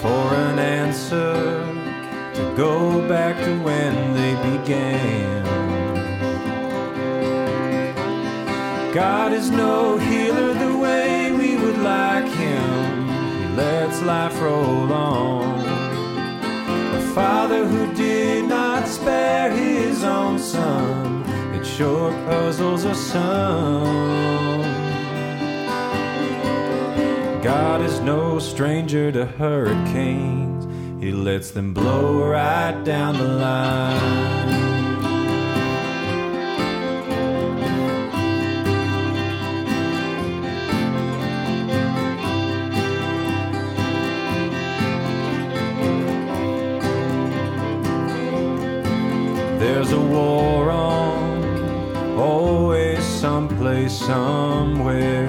[0.01, 1.35] For an answer
[2.33, 5.45] to go back to when they began.
[8.93, 13.07] God is no healer the way we would like him.
[13.39, 15.59] He lets life roll on.
[16.95, 21.04] A father who did not spare his own son.
[21.77, 24.61] Sure puzzles a some.
[27.43, 30.63] God is no stranger to hurricanes,
[31.03, 34.55] He lets them blow right down the line.
[49.59, 50.94] There's a war on,
[52.25, 55.27] always someplace, somewhere.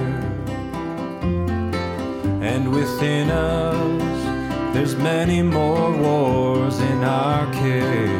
[2.41, 8.17] And within us, there's many more wars in our care.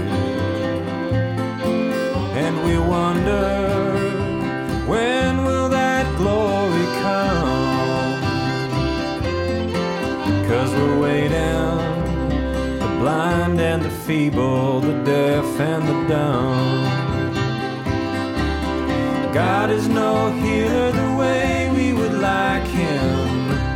[2.44, 3.50] And we wonder,
[4.92, 7.58] when will that glory come?
[10.50, 11.78] Cause we're waiting
[12.80, 16.97] the blind and the feeble, the deaf and the dumb.
[19.38, 23.30] God is no healer the way we would like him.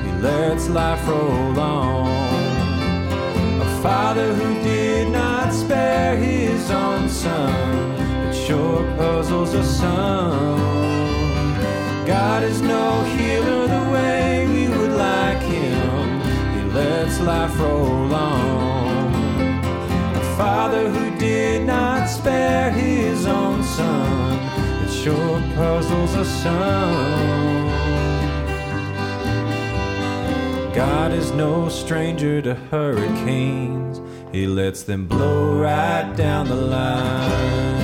[0.03, 2.07] He lets life roll on.
[3.61, 7.91] A father who did not spare his own son,
[8.27, 10.57] it sure puzzles a son.
[12.07, 16.21] God is no healer the way we would like him.
[16.55, 18.00] He lets life roll
[25.03, 27.67] sure puzzles a son.
[30.75, 33.99] God is no stranger to hurricanes,
[34.31, 37.81] he lets them blow right down the line.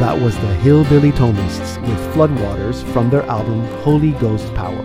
[0.00, 4.84] That was the Hillbilly Thomists with Floodwaters from their album Holy Ghost Power.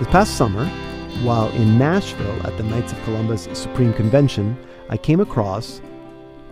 [0.00, 0.66] This past summer,
[1.22, 4.56] while in Nashville at the Knights of Columbus Supreme Convention,
[4.92, 5.80] I came across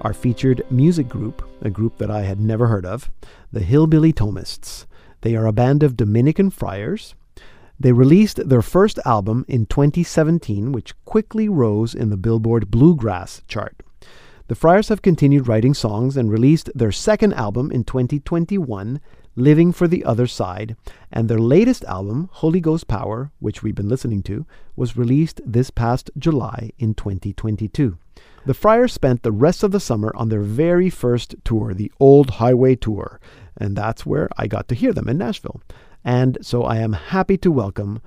[0.00, 3.10] our featured music group, a group that I had never heard of,
[3.52, 4.86] the Hillbilly Thomists.
[5.20, 7.14] They are a band of Dominican friars.
[7.78, 13.82] They released their first album in 2017, which quickly rose in the Billboard Bluegrass chart.
[14.48, 19.02] The Friars have continued writing songs and released their second album in 2021,
[19.36, 20.76] Living for the Other Side,
[21.12, 25.68] and their latest album, Holy Ghost Power, which we've been listening to, was released this
[25.68, 27.98] past July in 2022.
[28.46, 32.30] The Friars spent the rest of the summer on their very first tour, the Old
[32.30, 33.20] Highway Tour,
[33.58, 35.60] and that's where I got to hear them in Nashville.
[36.02, 38.00] And so I am happy to welcome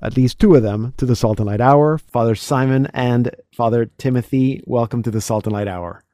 [0.00, 3.86] at least two of them to the Salt and Light Hour, Father Simon and Father
[3.98, 4.62] Timothy.
[4.64, 6.04] Welcome to the Salt and Light Hour.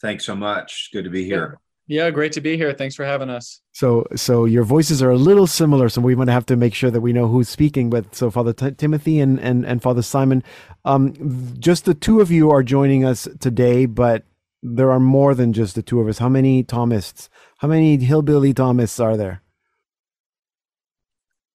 [0.00, 0.90] Thanks so much.
[0.92, 1.58] Good to be here.
[1.90, 2.72] Yeah, great to be here.
[2.72, 3.62] Thanks for having us.
[3.72, 6.88] So, so your voices are a little similar, so we might have to make sure
[6.88, 7.90] that we know who's speaking.
[7.90, 10.44] But so, Father T- Timothy and, and and Father Simon,
[10.84, 14.22] um, just the two of you are joining us today, but
[14.62, 16.18] there are more than just the two of us.
[16.18, 17.28] How many Thomists?
[17.58, 19.42] How many hillbilly Thomists are there?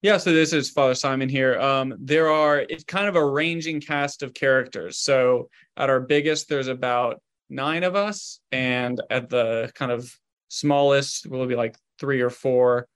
[0.01, 1.57] Yeah, so this is Father Simon here.
[1.61, 4.97] Um, there are it's kind of a ranging cast of characters.
[4.97, 10.13] So at our biggest, there's about nine of us, and at the kind of
[10.47, 12.87] smallest, will be like three or four.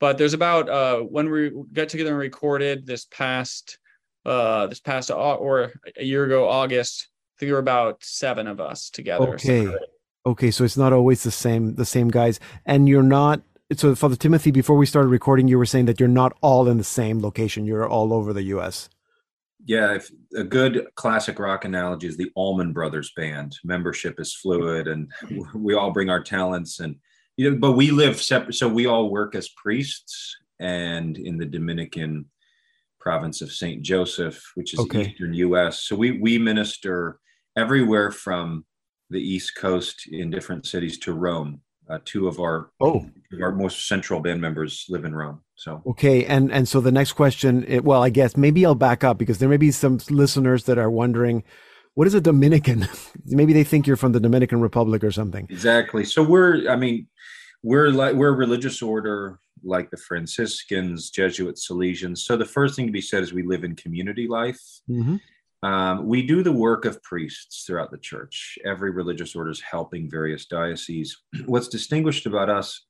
[0.00, 3.78] But there's about uh, when we got together and recorded this past
[4.24, 7.08] uh, this past or a year ago August.
[7.08, 9.34] I think there were about seven of us together.
[9.34, 9.68] Okay.
[10.26, 13.40] Okay, so it's not always the same the same guys, and you're not.
[13.74, 16.78] So, Father Timothy, before we started recording, you were saying that you're not all in
[16.78, 17.64] the same location.
[17.64, 18.90] You're all over the U.S.
[19.68, 23.54] Yeah, if, a good classic rock analogy is the Allman Brothers Band.
[23.62, 25.12] Membership is fluid, and
[25.54, 26.96] we all bring our talents, and
[27.36, 28.54] you know, but we live separate.
[28.54, 32.24] So we all work as priests, and in the Dominican
[32.98, 35.10] province of Saint Joseph, which is Okay.
[35.10, 35.82] eastern U.S.
[35.82, 37.20] So we we minister
[37.54, 38.64] everywhere from
[39.10, 41.60] the East Coast in different cities to Rome.
[41.88, 43.06] Uh, two of our Oh.
[43.42, 45.40] our most central band members live in Rome.
[45.56, 49.04] So Okay, and and so the next question, it, well, I guess maybe I'll back
[49.04, 51.44] up because there may be some listeners that are wondering,
[51.94, 52.86] what is a Dominican?
[53.26, 55.46] maybe they think you're from the Dominican Republic or something.
[55.50, 56.04] Exactly.
[56.04, 57.08] So we're, I mean,
[57.62, 62.18] we're like we're a religious order like the Franciscans, Jesuits, Salesians.
[62.18, 64.60] So the first thing to be said is we live in community life.
[64.88, 65.16] Mm-hmm.
[65.62, 68.58] Um, we do the work of priests throughout the church.
[68.64, 71.16] Every religious order is helping various dioceses.
[71.46, 72.84] What's distinguished about us,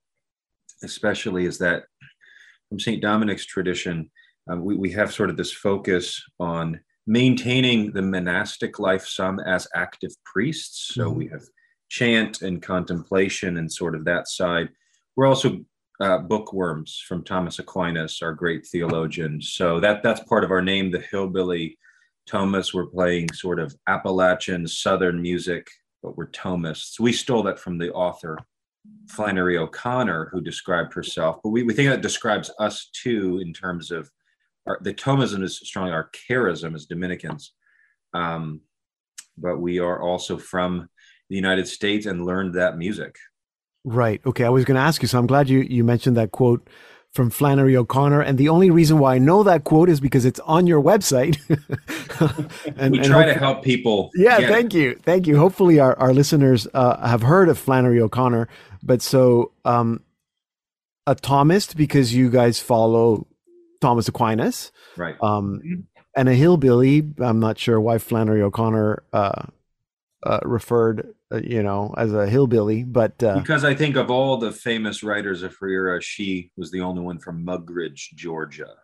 [0.83, 1.85] especially, is that
[2.69, 3.01] from St.
[3.01, 4.11] Dominic's tradition,
[4.51, 9.67] um, we, we have sort of this focus on maintaining the monastic life, some as
[9.75, 10.95] active priests.
[10.95, 11.17] So Mhm.
[11.17, 11.43] we have
[11.89, 14.69] chant and contemplation and sort of that side.
[15.17, 15.65] We're also
[16.01, 19.41] uh, bookworms from Thomas Aquinas, our great theologian.
[19.43, 21.77] So that that's part of our name, the hillbilly
[22.29, 25.67] Thomists were playing sort of Appalachian Southern music,
[26.03, 27.01] but we're Thomists.
[27.01, 28.39] We stole that from the author
[29.09, 33.91] Flannery O'Connor, who described herself, but we, we think that describes us too in terms
[33.91, 34.11] of
[34.67, 37.53] our, the Thomism is strongly our charism as Dominicans.
[38.13, 38.61] Um,
[39.37, 40.89] but we are also from
[41.31, 43.17] the United States and learned that music.
[43.85, 44.21] Right.
[44.27, 44.45] Okay.
[44.45, 45.09] I was going to ask you.
[45.09, 46.69] So I'm glad you, you mentioned that quote
[47.13, 48.21] from Flannery O'Connor.
[48.21, 51.39] And the only reason why I know that quote is because it's on your website.
[52.77, 54.11] and, we try and to help people.
[54.15, 54.39] Yeah.
[54.39, 54.79] Thank it.
[54.79, 55.01] you.
[55.03, 55.39] Thank you.
[55.39, 58.49] Hopefully our, our listeners uh, have heard of Flannery O'Connor.
[58.83, 60.03] But so um,
[61.07, 63.27] a Thomist because you guys follow
[63.81, 64.71] Thomas Aquinas.
[64.97, 65.17] Right.
[65.23, 65.81] Um, mm-hmm.
[66.15, 67.13] and a hillbilly.
[67.19, 69.43] I'm not sure why Flannery O'Connor uh,
[70.23, 74.53] uh, referred, you know, as a hillbilly, but uh, because I think of all the
[74.53, 78.75] famous writers of her era, she was the only one from Mugridge, Georgia.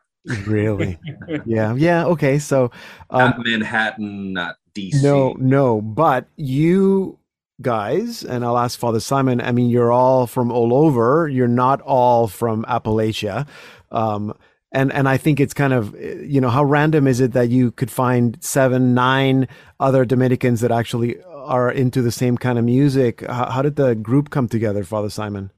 [0.47, 0.99] Really?
[1.47, 1.75] yeah.
[1.75, 2.07] Yeah.
[2.07, 2.39] Okay.
[2.39, 2.71] So,
[3.11, 5.03] um, not Manhattan, not DC.
[5.03, 5.81] No, no.
[5.81, 7.19] But you
[7.63, 9.41] guys, and I'll ask Father Simon.
[9.41, 11.29] I mean, you're all from all over.
[11.29, 13.47] You're not all from Appalachia.
[13.91, 14.35] Um,
[14.73, 17.71] and and I think it's kind of you know how random is it that you
[17.71, 19.47] could find seven nine
[19.79, 23.95] other Dominicans that actually are into the same kind of music how, how did the
[23.95, 25.51] group come together Father Simon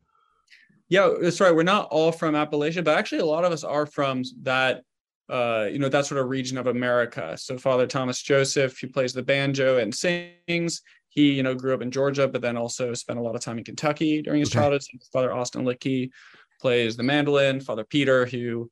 [0.89, 3.87] yeah that's right we're not all from Appalachia but actually a lot of us are
[3.87, 4.83] from that
[5.29, 9.13] uh, you know that sort of region of America so Father Thomas Joseph he plays
[9.13, 13.19] the banjo and sings he you know grew up in Georgia but then also spent
[13.19, 14.61] a lot of time in Kentucky during his okay.
[14.61, 14.83] childhood
[15.13, 16.11] Father Austin Litke
[16.61, 18.71] plays the mandolin Father Peter who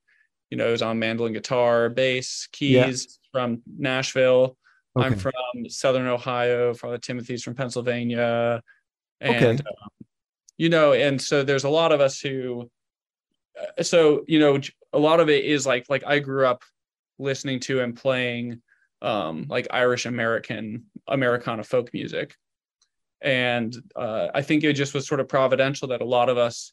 [0.49, 3.29] you know, is on mandolin, guitar, bass, keys yeah.
[3.31, 4.57] from Nashville.
[4.97, 5.05] Okay.
[5.05, 5.33] I'm from
[5.67, 6.73] Southern Ohio.
[6.73, 8.61] Father Timothy's from Pennsylvania.
[9.21, 9.49] And, okay.
[9.51, 10.07] Um,
[10.57, 12.69] you know, and so there's a lot of us who,
[13.59, 14.59] uh, so, you know,
[14.93, 16.63] a lot of it is like, like I grew up
[17.19, 18.61] listening to and playing
[19.01, 22.35] um, like Irish American, Americana folk music.
[23.21, 26.71] And uh, I think it just was sort of providential that a lot of us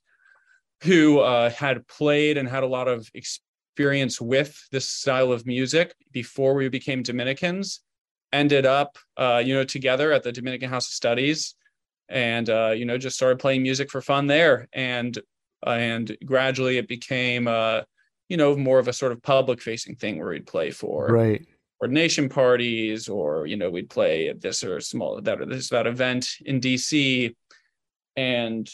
[0.83, 5.47] who uh, had played and had a lot of experience experience with this style of
[5.47, 7.81] music before we became Dominicans
[8.33, 11.55] ended up, uh, you know, together at the Dominican House of Studies,
[12.09, 15.19] and uh, you know, just started playing music for fun there, and
[15.65, 17.83] and gradually it became, uh,
[18.29, 21.47] you know, more of a sort of public-facing thing where we'd play for right
[21.81, 25.87] ordination parties, or you know, we'd play at this or small that or this that
[25.87, 27.35] event in DC,
[28.17, 28.71] and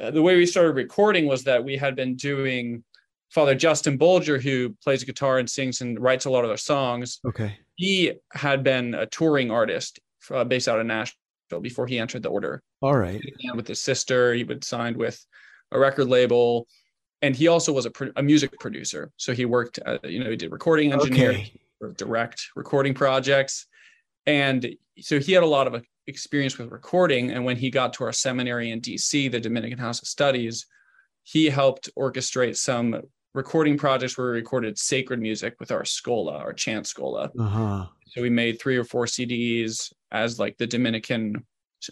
[0.00, 2.82] uh, the way we started recording was that we had been doing
[3.30, 7.20] Father Justin Bolger, who plays guitar and sings and writes a lot of our songs.
[7.26, 7.58] Okay.
[7.78, 10.00] He had been a touring artist
[10.32, 12.60] uh, based out of Nashville before he entered the order.
[12.82, 13.22] All right.
[13.54, 15.24] with his sister, he would signed with
[15.70, 16.66] a record label,
[17.22, 19.12] and he also was a, a music producer.
[19.16, 21.94] So he worked, uh, you know, he did recording engineer, okay.
[21.96, 23.66] direct recording projects,
[24.26, 27.30] and so he had a lot of experience with recording.
[27.30, 30.66] And when he got to our seminary in DC, the Dominican House of Studies,
[31.22, 33.02] he helped orchestrate some
[33.34, 37.30] recording projects where we recorded sacred music with our schola, our chant schola.
[37.38, 37.86] Uh-huh.
[38.06, 41.44] So we made three or four CDs as like the Dominican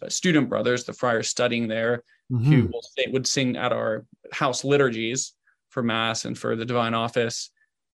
[0.03, 2.53] uh, student brothers, the friars studying there, mm-hmm.
[2.53, 2.71] who
[3.13, 5.35] would sing at our house liturgies
[5.69, 7.51] for mass and for the divine office.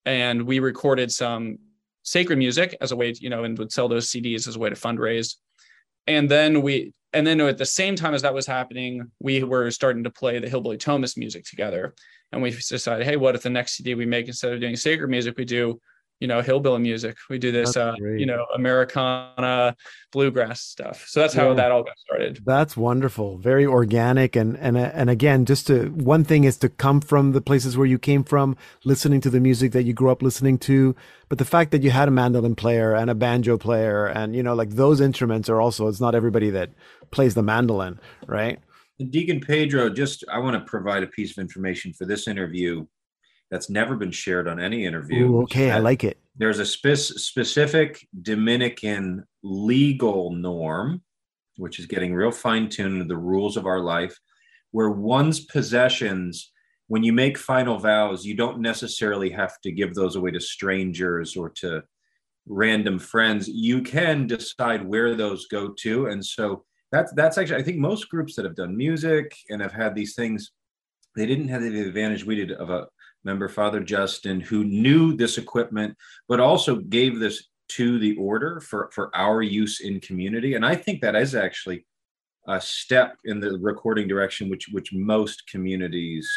[0.06, 1.58] And we recorded some
[2.04, 4.58] sacred music as a way, to, you know, and would sell those CDs as a
[4.58, 5.36] way to fundraise.
[6.06, 9.70] And then we, and then at the same time as that was happening, we were
[9.70, 11.94] starting to play the Hillbilly Thomists music together
[12.32, 15.08] and we decided, hey, what if the next CD we make instead of doing sacred
[15.08, 15.80] music, we do,
[16.18, 17.16] you know, hillbilly music.
[17.28, 19.76] We do this, uh, you know, Americana
[20.12, 21.04] bluegrass stuff.
[21.08, 21.54] So that's how yeah.
[21.54, 22.40] that all got started.
[22.44, 23.38] That's wonderful.
[23.38, 27.40] Very organic, and and and again, just to one thing is to come from the
[27.40, 30.94] places where you came from, listening to the music that you grew up listening to.
[31.28, 34.42] But the fact that you had a mandolin player and a banjo player, and you
[34.42, 35.88] know, like those instruments are also.
[35.88, 36.70] It's not everybody that
[37.10, 38.58] plays the mandolin, right?
[39.10, 42.86] Deacon Pedro, just I want to provide a piece of information for this interview
[43.50, 45.26] that's never been shared on any interview.
[45.26, 46.18] Ooh, okay, I like it.
[46.36, 51.02] There's a spe- specific Dominican legal norm,
[51.56, 54.18] which is getting real fine tuned to the rules of our life,
[54.70, 56.50] where one's possessions,
[56.88, 61.36] when you make final vows, you don't necessarily have to give those away to strangers
[61.36, 61.82] or to
[62.46, 63.48] random friends.
[63.48, 66.06] You can decide where those go to.
[66.06, 69.72] And so that's that's actually I think most groups that have done music and have
[69.72, 70.52] had these things,
[71.16, 72.86] they didn't have the advantage we did of a
[73.24, 75.96] member, Father Justin, who knew this equipment,
[76.28, 80.54] but also gave this to the order for for our use in community.
[80.54, 81.86] And I think that is actually
[82.46, 86.30] a step in the recording direction which which most communities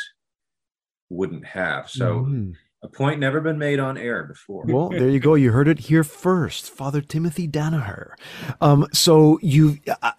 [1.09, 1.89] wouldn't have.
[1.89, 2.21] So.
[2.21, 2.51] Mm-hmm.
[2.83, 4.63] A point never been made on air before.
[4.67, 5.33] Well, there you go.
[5.45, 8.11] You heard it here first, Father Timothy Danaher.
[8.61, 10.11] Um, so you uh,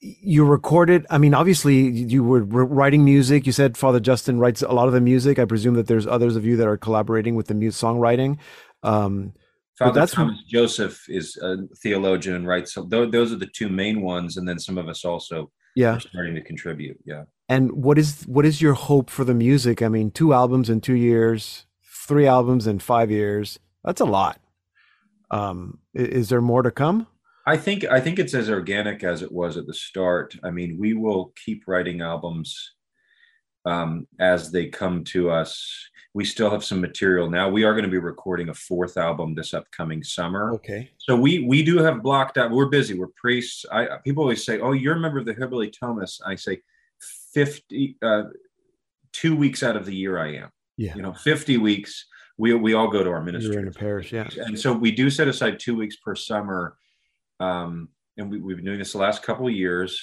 [0.00, 1.06] you recorded.
[1.10, 3.46] I mean, obviously, you were writing music.
[3.46, 5.38] You said Father Justin writes a lot of the music.
[5.38, 8.38] I presume that there's others of you that are collaborating with the music songwriting.
[8.82, 9.32] Um,
[9.78, 12.68] Father that's Thomas Joseph is a theologian, right?
[12.68, 16.00] So those are the two main ones, and then some of us also yeah are
[16.00, 16.98] starting to contribute.
[17.04, 17.24] Yeah.
[17.48, 19.82] And what is what is your hope for the music?
[19.82, 21.66] I mean, two albums in two years
[22.08, 23.60] three albums in five years.
[23.84, 24.40] That's a lot.
[25.30, 27.06] Um, is there more to come?
[27.48, 30.36] I think I think it's as organic as it was at the start.
[30.44, 32.74] I mean, we will keep writing albums
[33.64, 35.88] um, as they come to us.
[36.12, 37.48] We still have some material now.
[37.48, 40.52] We are going to be recording a fourth album this upcoming summer.
[40.54, 40.90] Okay.
[40.98, 42.50] So we we do have blocked out.
[42.50, 42.98] We're busy.
[42.98, 43.64] We're priests.
[43.72, 46.60] I people always say, "Oh, you're a member of the Hillbilly Thomists." I say,
[47.32, 48.24] fifty uh,
[49.12, 50.50] two weeks out of the year I am.
[50.76, 50.94] Yeah.
[50.94, 53.52] You know, 50 weeks, we, we all go to our ministry.
[53.52, 54.28] You're in a parish, yeah.
[54.36, 56.76] And so we do set aside two weeks per summer.
[57.40, 60.00] Um, and we, we've been doing this the last couple of years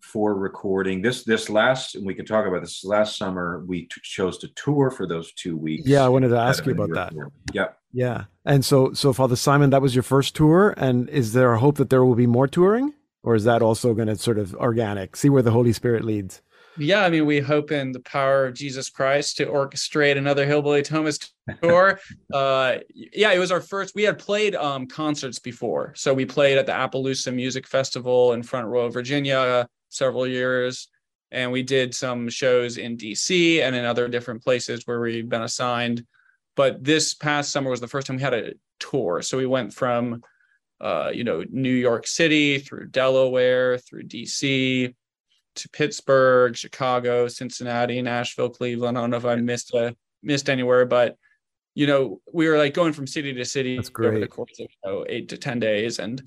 [0.00, 1.02] for recording.
[1.02, 4.48] This this last and we can talk about this last summer we t- chose to
[4.48, 5.86] tour for those two weeks.
[5.86, 7.12] Yeah i wanted to ask you about that.
[7.52, 8.24] yeah yeah.
[8.44, 11.76] And so so father simon that was your first tour and is there a hope
[11.76, 12.94] that there will be more touring?
[13.22, 15.14] Or is that also going to sort of organic?
[15.14, 16.40] See where the holy spirit leads
[16.76, 20.82] yeah, I mean, we hope in the power of Jesus Christ to orchestrate another Hillbilly
[20.82, 21.30] Thomists
[21.62, 21.98] tour.
[22.32, 23.94] uh, yeah, it was our first.
[23.94, 28.42] We had played um, concerts before, so we played at the Appaloosa Music Festival in
[28.42, 30.88] Front Royal, Virginia, several years,
[31.32, 35.42] and we did some shows in DC and in other different places where we've been
[35.42, 36.04] assigned.
[36.56, 39.74] But this past summer was the first time we had a tour, so we went
[39.74, 40.22] from,
[40.80, 44.94] uh, you know, New York City through Delaware, through DC
[45.56, 48.96] to Pittsburgh, Chicago, Cincinnati, Nashville, Cleveland.
[48.96, 51.16] I don't know if I missed a, missed anywhere, but
[51.74, 54.90] you know, we were like going from city to city over the course of you
[54.90, 56.22] know eight to ten days, and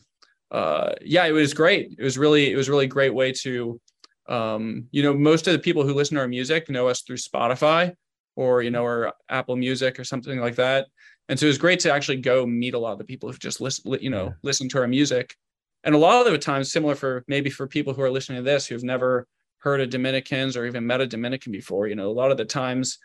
[0.51, 1.95] uh, yeah, it was great.
[1.97, 3.79] It was really it was really great way to,
[4.27, 7.17] um, you know, most of the people who listen to our music know us through
[7.17, 7.93] Spotify
[8.35, 10.87] or you know or Apple Music or something like that.
[11.29, 13.37] And so it was great to actually go meet a lot of the people who
[13.37, 15.35] just listen, you know, listen to our music
[15.83, 18.43] and a lot of the times similar for maybe for people who are listening to
[18.43, 19.27] this who've never
[19.57, 22.45] heard of dominicans or even met a dominican before you know a lot of the
[22.45, 22.99] times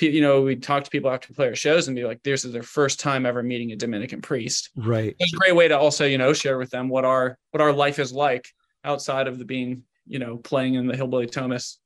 [0.00, 2.44] you know we talk to people after we play our shows and be like this
[2.44, 4.70] is their first time ever meeting a dominican priest.
[4.76, 5.14] Right.
[5.18, 7.72] It's a great way to also you know share with them what our what our
[7.72, 8.48] life is like
[8.84, 11.76] outside of the being you know playing in the hillbilly thomists.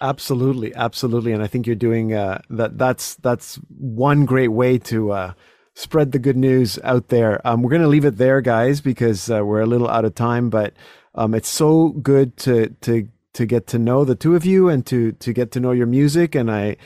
[0.00, 0.74] Absolutely.
[0.74, 1.32] Absolutely.
[1.32, 5.32] And i think you're doing uh that that's that's one great way to uh
[5.74, 7.46] spread the good news out there.
[7.46, 10.14] Um, we're going to leave it there, guys, because uh, we're a little out of
[10.14, 10.50] time.
[10.50, 10.74] But
[11.14, 14.86] um, it's so good to to to get to know the two of you and
[14.86, 16.34] to to get to know your music.
[16.34, 16.76] And I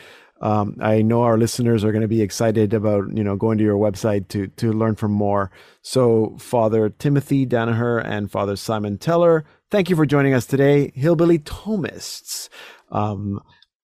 [0.40, 3.64] um, I know our listeners are going to be excited about you know going to
[3.64, 5.50] your website to to learn from more.
[5.82, 11.38] So Father Timothy Danaher and Father Simon Teller, thank you for joining us today, Hillbilly
[11.38, 12.48] Thomists.
[12.90, 13.40] Um,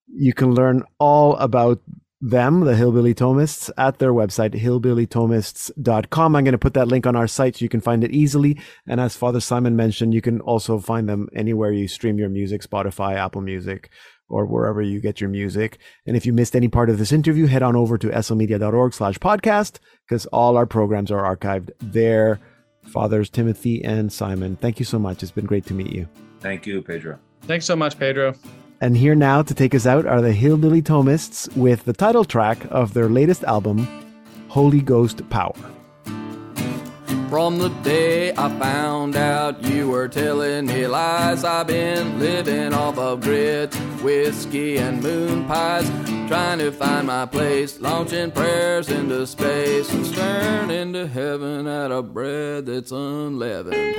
[0.06, 1.80] you can learn all about
[2.24, 6.36] them, the Hillbilly Thomists, at their website, hillbillythomists.com.
[6.36, 8.58] I'm going to put that link on our site so you can find it easily.
[8.86, 12.62] And as Father Simon mentioned, you can also find them anywhere you stream your music,
[12.62, 13.90] Spotify, Apple Music,
[14.28, 15.78] or wherever you get your music.
[16.06, 19.18] And if you missed any part of this interview, head on over to slmedia.org slash
[19.18, 22.40] podcast because all our programs are archived there.
[22.84, 25.22] Fathers Timothy and Simon, thank you so much.
[25.22, 26.08] It's been great to meet you.
[26.40, 27.18] Thank you, Pedro.
[27.42, 28.34] Thanks so much, Pedro.
[28.84, 32.58] And here now to take us out are the Hillbilly Thomists with the title track
[32.70, 33.88] of their latest album,
[34.48, 35.54] Holy Ghost Power.
[37.30, 42.98] From the day I found out you were telling me lies, I've been living off
[42.98, 45.88] of grits, whiskey, and moon pies.
[46.28, 52.02] Trying to find my place, launching prayers into space, and staring into heaven at a
[52.02, 53.96] bread that's unleavened.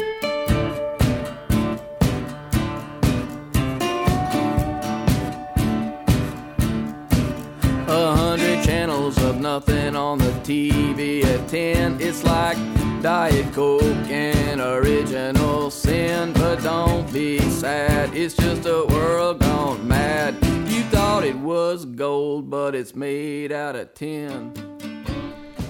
[7.88, 12.02] A hundred channels of nothing on the TV at 10.
[12.02, 12.58] It's like
[13.04, 16.34] Diet Coke and original sin.
[16.34, 20.34] But don't be sad, it's just a world gone mad.
[20.68, 24.52] You thought it was gold, but it's made out of tin.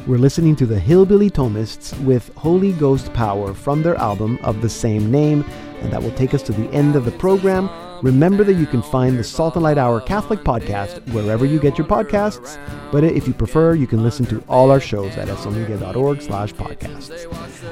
[0.08, 4.70] We're listening to the Hillbilly Thomists with Holy Ghost Power from their album of the
[4.70, 5.44] same name,
[5.82, 7.70] and that will take us to the end of the program.
[8.02, 11.78] Remember that you can find the Salt and Light Hour Catholic podcast wherever you get
[11.78, 12.58] your podcasts,
[12.92, 17.26] but if you prefer, you can listen to all our shows at slmedia.org slash podcasts.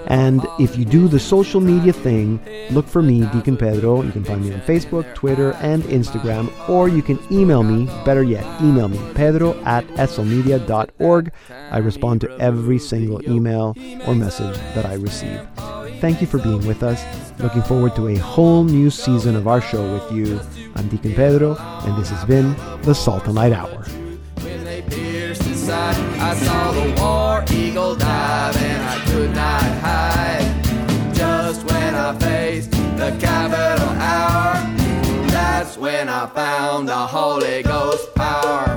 [0.07, 2.39] And if you do the social media thing,
[2.71, 4.01] look for me, Deacon Pedro.
[4.01, 8.23] You can find me on Facebook, Twitter, and Instagram, or you can email me, better
[8.23, 11.31] yet, email me, pedro at slmedia.org.
[11.49, 13.75] I respond to every single email
[14.07, 15.41] or message that I receive.
[16.03, 17.01] Thank you for being with us.
[17.39, 20.12] Looking forward to a whole new season of our show with you.
[20.13, 23.83] I'm Deacon Pedro, and this has been the Salt and Light Hour.
[26.19, 31.15] I saw the war eagle dive, and I could not hide.
[31.15, 34.53] Just when I faced the capital hour,
[35.29, 38.72] that's when I found the Holy Ghost power.